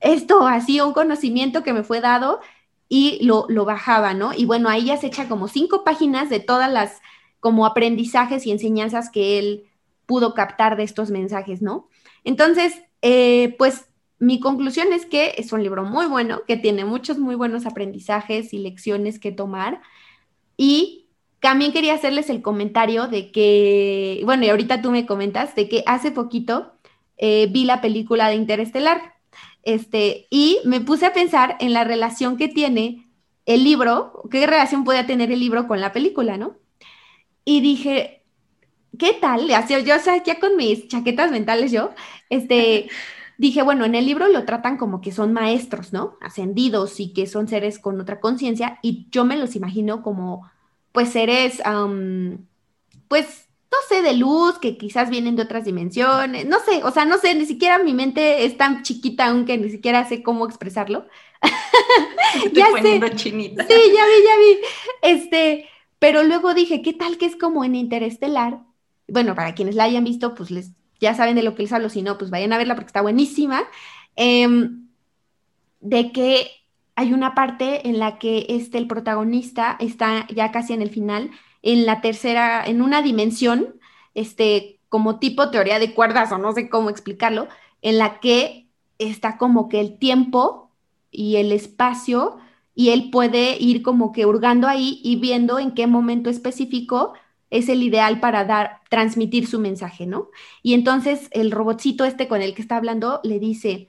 [0.00, 2.40] esto, así un conocimiento que me fue dado
[2.88, 4.32] y lo, lo bajaba, ¿no?
[4.36, 7.00] Y bueno, ahí ya se echa como cinco páginas de todas las
[7.40, 9.64] como aprendizajes y enseñanzas que él
[10.06, 11.88] pudo captar de estos mensajes, ¿no?
[12.24, 13.86] Entonces, eh, pues
[14.18, 18.52] mi conclusión es que es un libro muy bueno, que tiene muchos muy buenos aprendizajes
[18.52, 19.82] y lecciones que tomar.
[20.56, 21.08] Y
[21.40, 25.82] también quería hacerles el comentario de que, bueno, y ahorita tú me comentas de que
[25.86, 26.72] hace poquito
[27.18, 29.14] eh, vi la película de Interestelar.
[29.62, 33.06] Este, y me puse a pensar en la relación que tiene
[33.46, 36.56] el libro, qué relación podía tener el libro con la película, ¿no?
[37.44, 38.24] Y dije,
[38.98, 39.50] ¿qué tal?
[39.52, 41.90] Así, yo, o ya con mis chaquetas mentales yo,
[42.30, 42.88] este,
[43.38, 46.16] dije, bueno, en el libro lo tratan como que son maestros, ¿no?
[46.20, 50.50] Ascendidos y que son seres con otra conciencia y yo me los imagino como,
[50.92, 51.60] pues, seres,
[53.08, 57.04] pues, no sé, de luz, que quizás vienen de otras dimensiones, no sé, o sea,
[57.04, 60.46] no sé, ni siquiera mi mente es tan chiquita aún que ni siquiera sé cómo
[60.46, 61.06] expresarlo.
[62.52, 63.66] ya poniendo chinita.
[63.66, 65.14] Sí, ya vi, ya vi.
[65.14, 65.68] Este,
[65.98, 68.60] pero luego dije, ¿qué tal que es como en Interestelar?
[69.08, 71.88] Bueno, para quienes la hayan visto, pues les ya saben de lo que les hablo,
[71.88, 73.64] si no, pues vayan a verla porque está buenísima,
[74.16, 74.88] em,
[75.80, 76.50] de que
[76.96, 81.30] hay una parte en la que este, el protagonista está ya casi en el final,
[81.62, 83.76] en la tercera, en una dimensión,
[84.14, 87.48] este, como tipo teoría de cuerdas o no sé cómo explicarlo,
[87.82, 88.66] en la que
[88.98, 90.70] está como que el tiempo
[91.10, 92.38] y el espacio
[92.74, 97.14] y él puede ir como que hurgando ahí y viendo en qué momento específico
[97.56, 100.30] es el ideal para dar, transmitir su mensaje, ¿no?
[100.62, 103.88] Y entonces el robotcito este con el que está hablando le dice,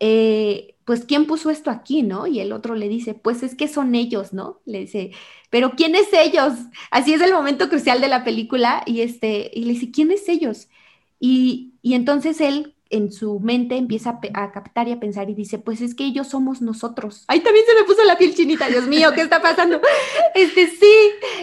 [0.00, 2.26] eh, pues, ¿quién puso esto aquí, no?
[2.26, 4.60] Y el otro le dice, pues es que son ellos, ¿no?
[4.64, 5.10] Le dice,
[5.50, 6.54] pero ¿quién es ellos?
[6.90, 10.28] Así es el momento crucial de la película y, este, y le dice, ¿quién es
[10.28, 10.68] ellos?
[11.20, 15.58] Y, y entonces él en su mente empieza a, captar y a pensar y dice,
[15.58, 17.24] pues es que ellos somos nosotros.
[17.28, 19.80] Ahí también se me puso la piel chinita, Dios mío, ¿qué está pasando?
[20.34, 20.92] Este sí,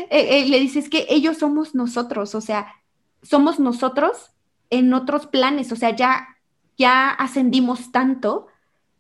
[0.09, 2.73] eh, eh, le dice, es que ellos somos nosotros, o sea,
[3.21, 4.31] somos nosotros
[4.69, 6.27] en otros planes, o sea, ya,
[6.77, 8.47] ya ascendimos tanto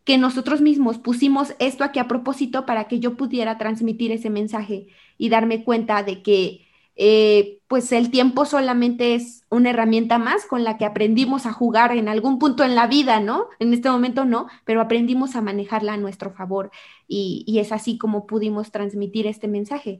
[0.03, 4.87] que nosotros mismos pusimos esto aquí a propósito para que yo pudiera transmitir ese mensaje
[5.17, 6.64] y darme cuenta de que
[6.97, 11.91] eh, pues el tiempo solamente es una herramienta más con la que aprendimos a jugar
[11.91, 13.47] en algún punto en la vida, ¿no?
[13.59, 16.71] En este momento no, pero aprendimos a manejarla a nuestro favor
[17.07, 19.99] y, es así como pudimos transmitir este mensaje.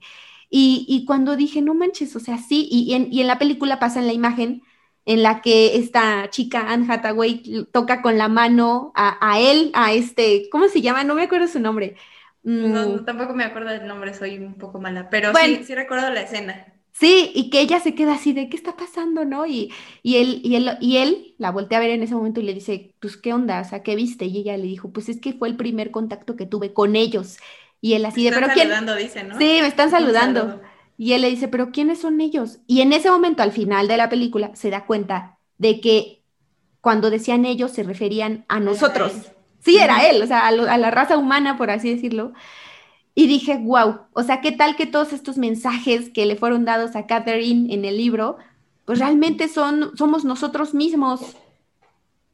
[0.49, 4.13] Y, cuando dije, no manches, o sea, sí, y, en, la película pasa en la
[4.13, 4.63] imagen
[5.05, 10.47] en la que esta chica, Anne Hathaway, toca con la mano a, él, a este,
[10.49, 11.03] ¿cómo se llama?
[11.03, 11.95] No me acuerdo su nombre.
[12.43, 13.05] No, mm.
[13.05, 16.74] tampoco me acuerdo del nombre, soy un poco mala, pero sí, sí recuerdo la escena.
[16.97, 19.45] Sí, y que ella se queda así de, ¿qué está pasando, no?
[19.45, 19.69] Y,
[20.01, 22.53] y, él, y, él, y él la voltea a ver en ese momento y le
[22.53, 23.59] dice, pues, ¿qué onda?
[23.59, 24.23] O sea, ¿qué viste?
[24.23, 27.37] Y ella le dijo, pues es que fue el primer contacto que tuve con ellos.
[27.81, 28.69] Y él así de, ¿pero quién?
[28.97, 29.37] dice, ¿no?
[29.37, 30.61] Sí, me están saludando.
[30.97, 32.59] Y él le dice, ¿pero quiénes son ellos?
[32.65, 36.23] Y en ese momento, al final de la película, se da cuenta de que
[36.79, 39.11] cuando decían ellos se referían a nosotros.
[39.59, 42.31] Sí, era él, o sea, a, a la raza humana, por así decirlo.
[43.17, 46.97] Y dije, wow, o sea, ¿qué tal que todos estos mensajes que le fueron dados
[46.97, 48.37] a Catherine en el libro,
[48.83, 51.21] pues realmente son, somos nosotros mismos,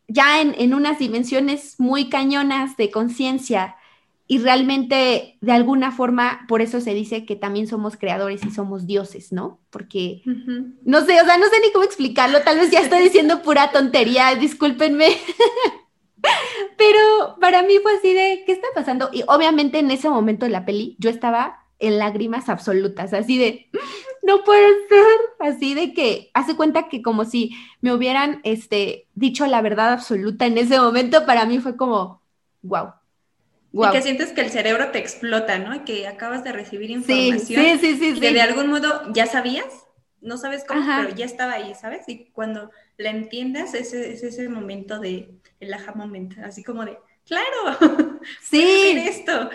[0.07, 3.75] ya en, en unas dimensiones muy cañonas de conciencia.
[4.27, 8.87] Y realmente, de alguna forma, por eso se dice que también somos creadores y somos
[8.87, 9.59] dioses, ¿no?
[9.69, 10.21] Porque,
[10.83, 13.71] no sé, o sea, no sé ni cómo explicarlo, tal vez ya estoy diciendo pura
[13.71, 15.09] tontería, discúlpenme.
[16.91, 19.09] Pero para mí fue así de, ¿qué está pasando?
[19.13, 23.69] Y obviamente en ese momento de la peli yo estaba en lágrimas absolutas, así de,
[24.23, 29.47] no puede ser, así de que hace cuenta que como si me hubieran este, dicho
[29.47, 32.21] la verdad absoluta en ese momento, para mí fue como,
[32.61, 32.91] wow.
[33.73, 35.73] Y que sientes que el cerebro te explota, ¿no?
[35.73, 39.65] Y que acabas de recibir información sí, sí, sí, que de algún modo ya sabías,
[40.19, 42.07] no sabes cómo, pero ya estaba ahí, ¿sabes?
[42.07, 42.69] Y cuando
[43.01, 48.95] la entiendas, ese es ese momento de el aha moment, así como de, claro, sí,
[48.97, 49.49] esto.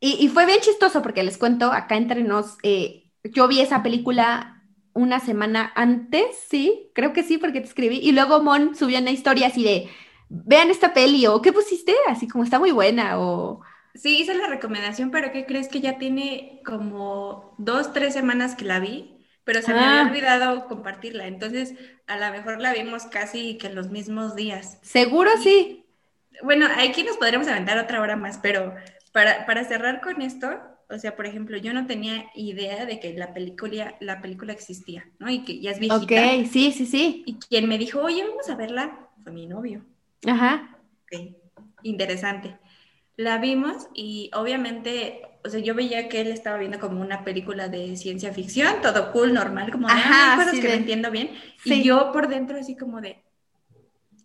[0.00, 4.62] Y, fue bien chistoso porque les cuento, acá entre nos, eh, yo vi esa película
[4.92, 9.10] una semana antes, sí, creo que sí, porque te escribí, y luego Mon subió una
[9.10, 9.88] historia así de,
[10.28, 11.94] vean esta peli, o ¿qué pusiste?
[12.06, 13.60] Así como está muy buena, o...
[13.94, 18.64] Sí, hice la recomendación, pero ¿qué crees que ya tiene como dos, tres semanas que
[18.64, 19.13] la vi?
[19.44, 20.08] Pero se me había ah.
[20.08, 21.26] olvidado compartirla.
[21.26, 21.74] Entonces,
[22.06, 24.78] a lo mejor la vimos casi que en los mismos días.
[24.82, 25.84] Seguro sí.
[26.42, 28.74] Bueno, aquí nos podríamos aventar otra hora más, pero
[29.12, 30.50] para, para, cerrar con esto,
[30.90, 35.08] o sea, por ejemplo, yo no tenía idea de que la película, la película existía,
[35.18, 35.30] ¿no?
[35.30, 36.02] Y que ya es viejita.
[36.02, 37.22] Ok, sí, sí, sí.
[37.26, 39.84] Y quien me dijo, oye, vamos a verla, fue mi novio.
[40.26, 40.78] Ajá.
[41.04, 41.36] Ok,
[41.82, 42.58] interesante.
[43.16, 47.68] La vimos y obviamente o sea, yo veía que él estaba viendo como una película
[47.68, 51.30] de ciencia ficción, todo cool, normal, como de, Ajá, cosas que no entiendo bien.
[51.64, 53.22] Y yo por dentro así como de,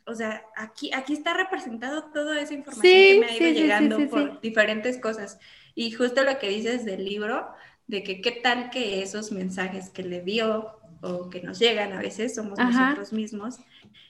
[0.06, 4.40] o sea, aquí, aquí está representado toda esa información que me ha ido llegando por
[4.40, 5.40] diferentes cosas.
[5.76, 7.50] Y justo lo que dices del libro,
[7.88, 12.00] de que qué tal que esos mensajes que le dio o que nos llegan a
[12.00, 13.58] veces somos nosotros mismos.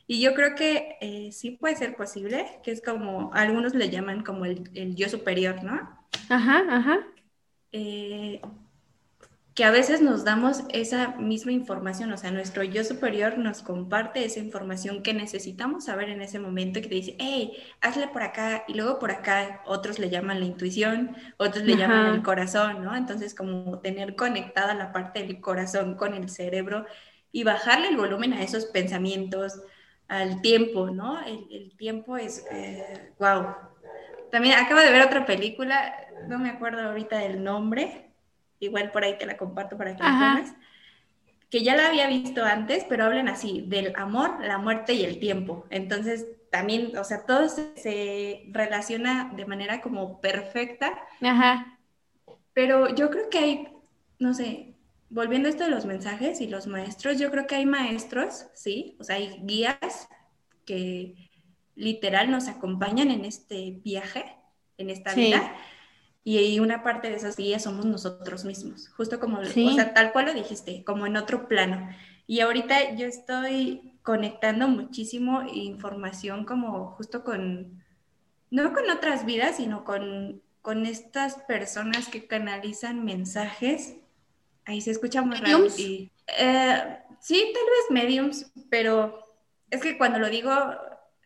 [0.05, 4.23] Y yo creo que eh, sí puede ser posible, que es como, algunos le llaman
[4.23, 5.98] como el, el yo superior, ¿no?
[6.29, 6.99] Ajá, ajá.
[7.71, 8.41] eh,
[9.59, 14.23] que a veces nos damos esa misma información, o sea, nuestro yo superior nos comparte
[14.23, 18.63] esa información que necesitamos saber en ese momento, que te dice, hey, hazle por acá,
[18.69, 22.95] y luego por acá otros le llaman la intuición, otros le llaman el corazón, ¿no?
[22.95, 26.85] Entonces, como tener conectada la parte del corazón con el cerebro
[27.33, 29.61] y bajarle el volumen a esos pensamientos,
[30.07, 31.19] al tiempo, ¿no?
[31.25, 32.45] El, tiempo es,
[33.19, 33.68] wow.
[34.31, 35.95] También acabo de ver otra película,
[36.27, 38.11] no me acuerdo ahorita del nombre,
[38.59, 40.53] igual por ahí te la comparto para que la pongas,
[41.49, 45.19] que ya la había visto antes, pero hablan así, del amor, la muerte y el
[45.19, 45.65] tiempo.
[45.71, 50.93] Entonces, también, o sea, todo se, relaciona de manera como perfecta.
[51.21, 51.79] Ajá.
[52.53, 53.67] Pero yo creo que hay,
[54.19, 54.73] no sé,
[55.09, 58.95] volviendo a esto de los mensajes y los maestros, yo creo que hay maestros, sí,
[58.99, 60.07] o sea, hay guías
[60.65, 61.28] que
[61.79, 64.35] literal nos acompañan en este viaje,
[64.77, 65.55] en esta vida
[66.23, 70.25] y una parte de esas guías somos nosotros mismos, justo como, o sea, tal cual
[70.25, 71.89] lo dijiste, como en otro plano.
[72.27, 77.83] Y ahorita yo estoy conectando muchísimo información como justo con,
[78.51, 83.95] no con otras vidas, sino con, con estas personas que canalizan mensajes.
[84.65, 85.65] Ahí se escucha muy raro.
[85.77, 89.25] Y, eh, sí, tal vez mediums, pero
[89.71, 90.51] es que cuando lo digo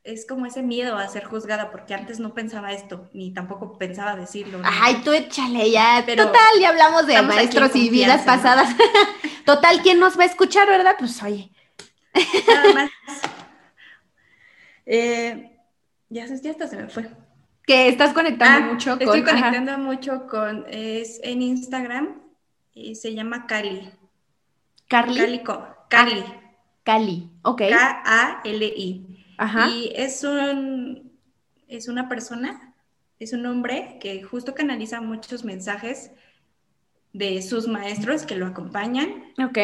[0.04, 4.16] es como ese miedo a ser juzgada, porque antes no pensaba esto, ni tampoco pensaba
[4.16, 4.60] decirlo.
[4.64, 6.04] Ay, tú échale ya.
[6.06, 8.76] Pero Total, ya hablamos de maestros y vidas pasadas.
[9.46, 10.96] Total, ¿quién nos va a escuchar, verdad?
[11.00, 11.52] Pues oye.
[12.48, 12.90] Nada más.
[14.86, 15.58] Eh,
[16.10, 17.10] ya, ya hasta se me fue.
[17.66, 19.02] Que estás conectando ah, mucho con.
[19.02, 20.66] Estoy conectando mucho con.
[20.68, 22.22] Es en Instagram
[22.74, 23.90] y se llama Cali.
[24.90, 25.18] ¿Carly?
[25.18, 25.42] Cali.
[25.88, 26.24] Cali.
[26.28, 26.42] Ah,
[26.84, 27.62] Cali, ok.
[27.70, 29.23] K-A-L-I.
[29.70, 31.12] Y es, un,
[31.68, 32.74] es una persona,
[33.20, 36.12] es un hombre que justo canaliza muchos mensajes
[37.14, 39.24] de sus maestros que lo acompañan.
[39.44, 39.58] Ok.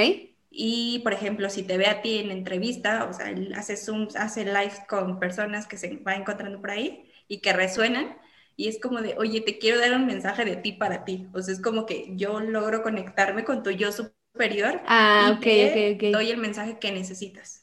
[0.51, 4.15] Y, por ejemplo, si te ve a ti en entrevista, o sea, él hace Zooms,
[4.15, 8.17] hace live con personas que se va encontrando por ahí y que resuenan.
[8.55, 11.27] Y es como de, oye, te quiero dar un mensaje de ti para ti.
[11.33, 14.81] O sea, es como que yo logro conectarme con tu yo superior.
[14.85, 17.58] Ah, y te doy el mensaje que necesitas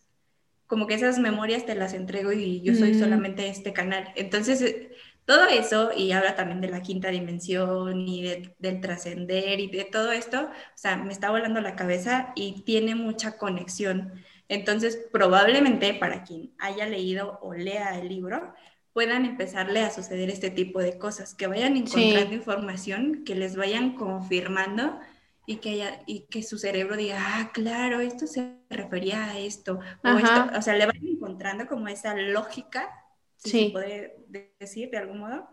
[0.66, 2.98] como que esas memorias te las entrego y yo soy mm.
[2.98, 4.12] solamente este canal.
[4.16, 4.90] Entonces, eh,
[5.24, 8.22] todo eso, y habla también de la quinta dimensión y
[8.58, 12.94] del trascender y de todo esto, o sea, me está volando la cabeza y tiene
[12.94, 14.12] mucha conexión.
[14.48, 18.54] Entonces, probablemente para quien haya leído o lea el libro,
[18.92, 23.94] puedan empezarle a suceder este tipo de cosas, que vayan encontrando información, que les vayan
[23.94, 24.98] confirmando
[25.46, 29.78] y que, ella, y que su cerebro diga, ah, claro, esto se refería a esto,
[30.02, 32.90] o esto, o sea, le van encontrando como esa lógica,
[33.36, 34.16] si se puede
[34.58, 35.48] decir de algún modo,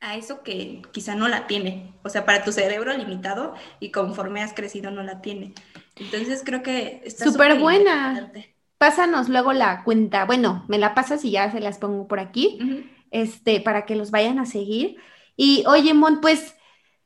[0.00, 4.42] a eso que quizá no la tiene, o sea, para tu cerebro limitado y conforme
[4.42, 5.52] has crecido no la tiene.
[5.96, 8.32] Entonces creo que está súper buena.
[8.78, 12.88] Pásanos luego la cuenta, bueno, me la pasas y ya se las pongo por aquí,
[13.10, 14.96] este, para que los vayan a seguir.
[15.36, 16.54] Y oye, Mon, pues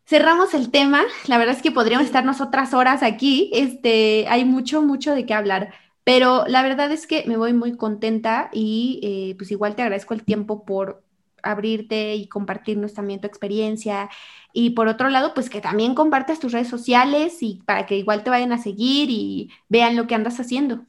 [0.06, 1.02] cerramos el tema.
[1.26, 3.50] La verdad es que podríamos estarnos otras horas aquí.
[3.52, 5.72] Este, hay mucho, mucho de qué hablar.
[6.04, 10.14] Pero la verdad es que me voy muy contenta y eh, pues igual te agradezco
[10.14, 11.04] el tiempo por
[11.42, 14.10] abrirte y compartirnos también tu experiencia.
[14.52, 18.24] Y por otro lado, pues que también compartas tus redes sociales y para que igual
[18.24, 20.86] te vayan a seguir y vean lo que andas haciendo.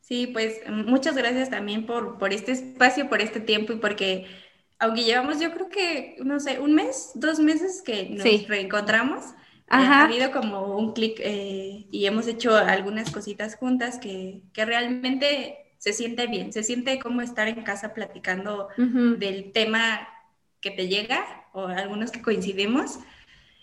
[0.00, 4.26] Sí, pues muchas gracias también por, por este espacio, por este tiempo y porque
[4.78, 9.34] aunque llevamos yo creo que, no sé, un mes, dos meses que nos reencontramos, eh,
[9.70, 15.74] ha habido como un clic eh, y hemos hecho algunas cositas juntas que, que, realmente
[15.78, 20.08] se siente bien, se siente como estar en casa platicando del tema
[20.60, 22.98] que te llega o algunos que coincidimos.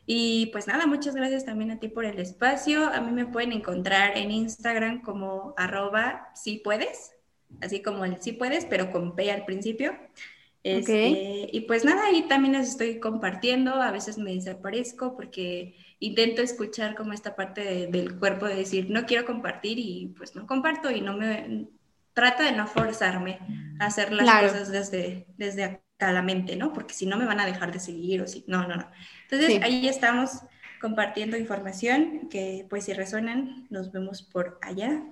[0.05, 2.87] Y pues nada, muchas gracias también a ti por el espacio.
[2.93, 7.13] A mí me pueden encontrar en Instagram como arroba si puedes,
[7.61, 9.97] así como el si puedes, pero con P al principio.
[10.65, 16.41] Este, y pues nada, ahí también les estoy compartiendo, a veces me desaparezco porque intento
[16.41, 20.89] escuchar como esta parte del cuerpo de decir, no quiero compartir y pues no comparto
[20.89, 21.67] y no me,
[22.15, 23.37] trata de no forzarme
[23.79, 26.73] a hacer las cosas desde, desde acá la mente, ¿no?
[26.73, 28.89] Porque si no me van a dejar de seguir o si, no, no, no.
[29.29, 30.39] Entonces ahí estamos
[30.81, 35.03] compartiendo información que pues si resuenan, nos vemos por allá.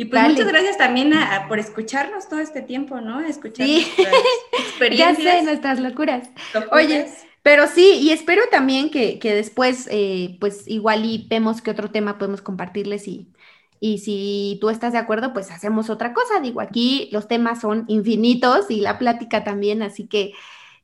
[0.00, 1.12] Y pues muchas gracias también
[1.48, 3.20] por escucharnos todo este tiempo, ¿no?
[3.20, 4.14] Escuchar nuestras
[4.52, 5.18] experiencias.
[5.24, 6.30] ya sé, nuestras locuras.
[6.70, 7.08] Oye,
[7.42, 12.16] pero sí, y espero también que, después, eh, pues igual y vemos qué otro tema
[12.16, 13.32] podemos compartirles y,
[13.80, 16.38] y si tú estás de acuerdo, pues hacemos otra cosa.
[16.40, 20.32] Digo, aquí los temas son infinitos y la plática también, así que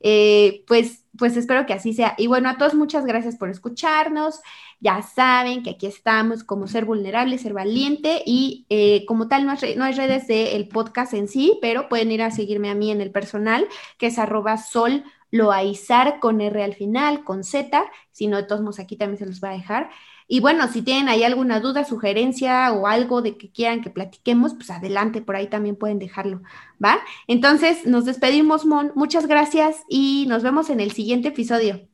[0.07, 2.15] Eh, pues, pues espero que así sea.
[2.19, 4.41] Y bueno, a todos muchas gracias por escucharnos.
[4.79, 9.53] Ya saben que aquí estamos como ser vulnerable, ser valiente y eh, como tal no
[9.53, 12.91] hay, no hay redes del podcast en sí, pero pueden ir a seguirme a mí
[12.91, 13.67] en el personal,
[13.97, 18.79] que es arroba sol loaizar con R al final, con Z, si no de todos
[18.79, 19.91] aquí también se los va a dejar.
[20.27, 24.55] Y bueno, si tienen ahí alguna duda, sugerencia o algo de que quieran que platiquemos,
[24.55, 26.43] pues adelante, por ahí también pueden dejarlo,
[26.83, 26.99] ¿va?
[27.27, 28.93] Entonces, nos despedimos, Mon.
[28.95, 31.87] Muchas gracias y nos vemos en el siguiente episodio.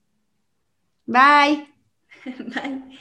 [1.06, 1.68] Bye.
[2.24, 3.00] Bye.